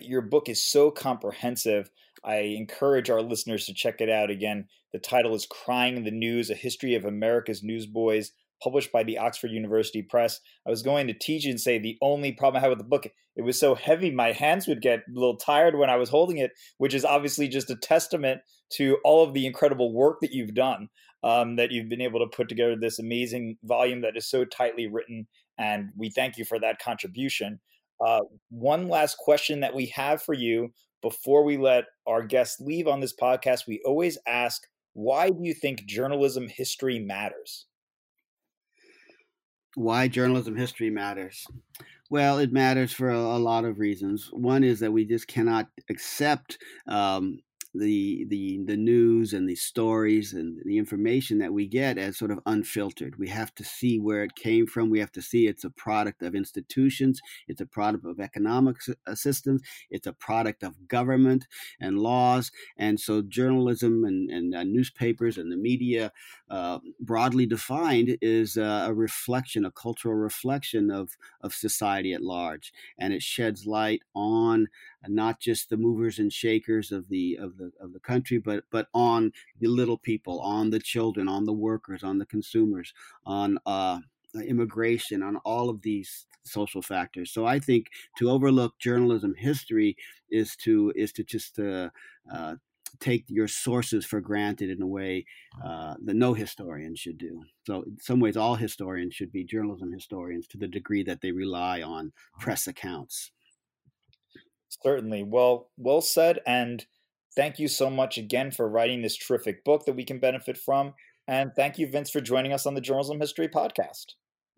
your 0.00 0.22
book 0.22 0.48
is 0.48 0.64
so 0.64 0.90
comprehensive 0.90 1.90
I 2.24 2.36
encourage 2.56 3.10
our 3.10 3.22
listeners 3.22 3.66
to 3.66 3.74
check 3.74 4.00
it 4.00 4.08
out 4.08 4.30
again. 4.30 4.66
The 4.92 4.98
title 4.98 5.34
is 5.34 5.46
Crying 5.46 6.04
the 6.04 6.10
News 6.10 6.50
A 6.50 6.54
History 6.54 6.94
of 6.94 7.04
America's 7.04 7.62
Newsboys, 7.62 8.32
published 8.62 8.92
by 8.92 9.02
the 9.02 9.18
Oxford 9.18 9.50
University 9.50 10.02
Press. 10.02 10.40
I 10.66 10.70
was 10.70 10.82
going 10.82 11.06
to 11.08 11.12
teach 11.12 11.44
and 11.44 11.60
say 11.60 11.78
the 11.78 11.98
only 12.00 12.32
problem 12.32 12.58
I 12.58 12.62
had 12.62 12.70
with 12.70 12.78
the 12.78 12.84
book, 12.84 13.06
it 13.36 13.42
was 13.42 13.58
so 13.60 13.74
heavy, 13.74 14.10
my 14.10 14.32
hands 14.32 14.66
would 14.66 14.80
get 14.80 15.00
a 15.00 15.12
little 15.12 15.36
tired 15.36 15.76
when 15.76 15.90
I 15.90 15.96
was 15.96 16.08
holding 16.08 16.38
it, 16.38 16.52
which 16.78 16.94
is 16.94 17.04
obviously 17.04 17.48
just 17.48 17.70
a 17.70 17.76
testament 17.76 18.40
to 18.74 18.96
all 19.04 19.22
of 19.22 19.34
the 19.34 19.46
incredible 19.46 19.92
work 19.92 20.20
that 20.20 20.32
you've 20.32 20.54
done, 20.54 20.88
um, 21.22 21.56
that 21.56 21.72
you've 21.72 21.88
been 21.88 22.00
able 22.00 22.20
to 22.20 22.36
put 22.36 22.48
together 22.48 22.76
this 22.76 22.98
amazing 22.98 23.58
volume 23.64 24.00
that 24.02 24.16
is 24.16 24.28
so 24.30 24.44
tightly 24.44 24.86
written. 24.86 25.26
And 25.58 25.90
we 25.96 26.10
thank 26.10 26.38
you 26.38 26.44
for 26.44 26.58
that 26.60 26.78
contribution. 26.78 27.60
Uh, 28.04 28.20
one 28.50 28.88
last 28.88 29.18
question 29.18 29.60
that 29.60 29.74
we 29.74 29.86
have 29.86 30.22
for 30.22 30.34
you 30.34 30.72
before 31.04 31.44
we 31.44 31.58
let 31.58 31.84
our 32.06 32.22
guests 32.22 32.62
leave 32.62 32.88
on 32.88 32.98
this 32.98 33.14
podcast, 33.14 33.66
we 33.68 33.82
always 33.84 34.16
ask, 34.26 34.66
why 34.94 35.28
do 35.28 35.36
you 35.42 35.52
think 35.52 35.84
journalism 35.84 36.48
history 36.48 36.98
matters? 36.98 37.66
Why 39.74 40.08
journalism 40.08 40.56
history 40.56 40.88
matters? 40.88 41.46
Well, 42.08 42.38
it 42.38 42.52
matters 42.52 42.90
for 42.90 43.10
a, 43.10 43.18
a 43.18 43.38
lot 43.38 43.66
of 43.66 43.78
reasons. 43.78 44.30
One 44.32 44.64
is 44.64 44.80
that 44.80 44.92
we 44.92 45.04
just 45.04 45.28
cannot 45.28 45.68
accept 45.90 46.56
um, 46.88 47.40
the 47.74 48.24
the 48.28 48.60
the 48.64 48.76
news 48.76 49.32
and 49.32 49.48
the 49.48 49.56
stories 49.56 50.32
and 50.32 50.60
the 50.64 50.78
information 50.78 51.38
that 51.38 51.52
we 51.52 51.66
get 51.66 51.98
as 51.98 52.16
sort 52.16 52.30
of 52.30 52.40
unfiltered. 52.46 53.18
We 53.18 53.28
have 53.28 53.54
to 53.56 53.64
see 53.64 53.98
where 53.98 54.22
it 54.22 54.36
came 54.36 54.66
from. 54.66 54.90
We 54.90 55.00
have 55.00 55.12
to 55.12 55.22
see 55.22 55.46
it's 55.46 55.64
a 55.64 55.70
product 55.70 56.22
of 56.22 56.34
institutions. 56.34 57.20
It's 57.48 57.60
a 57.60 57.66
product 57.66 58.04
of 58.04 58.20
economic 58.20 58.76
uh, 59.06 59.14
systems. 59.14 59.62
It's 59.90 60.06
a 60.06 60.12
product 60.12 60.62
of 60.62 60.88
government 60.88 61.46
and 61.80 61.98
laws. 61.98 62.52
And 62.76 63.00
so 63.00 63.22
journalism 63.22 64.04
and, 64.04 64.30
and 64.30 64.54
uh, 64.54 64.64
newspapers 64.64 65.38
and 65.38 65.50
the 65.50 65.56
media, 65.56 66.12
uh, 66.48 66.78
broadly 67.00 67.46
defined, 67.46 68.18
is 68.22 68.56
uh, 68.56 68.84
a 68.86 68.94
reflection, 68.94 69.64
a 69.64 69.70
cultural 69.70 70.14
reflection 70.14 70.90
of 70.90 71.16
of 71.40 71.54
society 71.54 72.12
at 72.12 72.22
large, 72.22 72.72
and 72.98 73.12
it 73.12 73.22
sheds 73.22 73.66
light 73.66 74.02
on 74.14 74.68
not 75.08 75.40
just 75.40 75.70
the 75.70 75.76
movers 75.76 76.18
and 76.18 76.32
shakers 76.32 76.92
of 76.92 77.08
the 77.08 77.36
of 77.36 77.56
the 77.56 77.72
of 77.80 77.92
the 77.92 78.00
country, 78.00 78.38
but 78.38 78.64
but 78.70 78.88
on 78.94 79.32
the 79.60 79.68
little 79.68 79.98
people, 79.98 80.40
on 80.40 80.70
the 80.70 80.80
children, 80.80 81.28
on 81.28 81.44
the 81.44 81.52
workers, 81.52 82.02
on 82.02 82.18
the 82.18 82.26
consumers, 82.26 82.92
on 83.24 83.58
uh, 83.66 84.00
immigration, 84.46 85.22
on 85.22 85.36
all 85.38 85.68
of 85.68 85.82
these 85.82 86.26
social 86.44 86.82
factors. 86.82 87.32
So 87.32 87.46
I 87.46 87.58
think 87.58 87.86
to 88.18 88.30
overlook 88.30 88.78
journalism 88.78 89.34
history 89.36 89.96
is 90.30 90.56
to 90.56 90.92
is 90.94 91.12
to 91.12 91.24
just 91.24 91.58
uh, 91.58 91.90
uh, 92.32 92.56
take 93.00 93.24
your 93.28 93.48
sources 93.48 94.04
for 94.04 94.20
granted 94.20 94.70
in 94.70 94.82
a 94.82 94.86
way 94.86 95.24
uh, 95.64 95.94
that 96.04 96.14
no 96.14 96.34
historian 96.34 96.94
should 96.94 97.18
do. 97.18 97.42
So, 97.66 97.82
in 97.82 97.98
some 98.00 98.20
ways, 98.20 98.36
all 98.36 98.54
historians 98.54 99.14
should 99.14 99.32
be 99.32 99.44
journalism 99.44 99.92
historians 99.92 100.46
to 100.48 100.58
the 100.58 100.68
degree 100.68 101.02
that 101.04 101.20
they 101.20 101.32
rely 101.32 101.82
on 101.82 102.12
press 102.38 102.66
accounts. 102.66 103.30
Certainly. 104.82 105.24
Well, 105.24 105.70
well 105.76 106.00
said. 106.00 106.40
And 106.46 106.84
thank 107.36 107.58
you 107.58 107.68
so 107.68 107.90
much 107.90 108.18
again 108.18 108.50
for 108.50 108.68
writing 108.68 109.02
this 109.02 109.16
terrific 109.16 109.64
book 109.64 109.84
that 109.86 109.96
we 109.96 110.04
can 110.04 110.18
benefit 110.18 110.58
from. 110.58 110.94
And 111.26 111.52
thank 111.56 111.78
you, 111.78 111.86
Vince, 111.86 112.10
for 112.10 112.20
joining 112.20 112.52
us 112.52 112.66
on 112.66 112.74
the 112.74 112.80
Journalism 112.80 113.20
History 113.20 113.48
Podcast. 113.48 114.06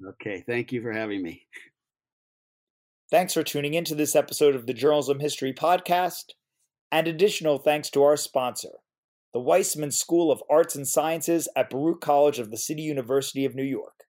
Okay. 0.05 0.43
Thank 0.47 0.73
you 0.73 0.83
for 0.83 0.93
having 0.93 1.23
me. 1.23 1.47
Thanks 3.11 3.35
for 3.35 3.45
tuning 3.45 3.75
in 3.75 3.85
to 3.85 3.95
this 3.95 4.17
episode 4.17 4.57
of 4.57 4.67
the 4.67 4.75
Journalism 4.75 5.21
History 5.21 5.53
Podcast. 5.53 6.33
And 6.91 7.07
additional 7.07 7.59
thanks 7.59 7.91
to 7.91 8.03
our 8.03 8.17
sponsor, 8.17 8.71
the 9.33 9.41
Weissman 9.41 9.91
School 9.91 10.31
of 10.33 10.43
Arts 10.51 10.75
and 10.75 10.87
Sciences 10.87 11.49
at 11.57 11.71
Baruch 11.71 12.01
College 12.01 12.39
of 12.39 12.51
the 12.51 12.57
City 12.57 12.83
University 12.83 13.45
of 13.45 13.55
New 13.55 13.65
York. 13.65 14.05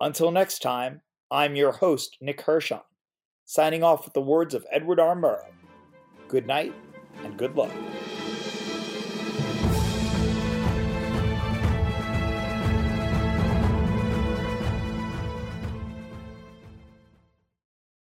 Until 0.00 0.30
next 0.30 0.60
time, 0.60 1.02
I'm 1.30 1.56
your 1.56 1.72
host, 1.72 2.16
Nick 2.20 2.42
Hirshon 2.42 2.82
signing 3.44 3.82
off 3.82 4.04
with 4.04 4.14
the 4.14 4.20
words 4.20 4.54
of 4.54 4.66
Edward 4.70 5.00
R. 5.00 5.14
Murrow. 5.14 5.50
Good 6.28 6.46
night 6.46 6.74
and 7.22 7.36
good 7.36 7.54
luck. 7.56 7.70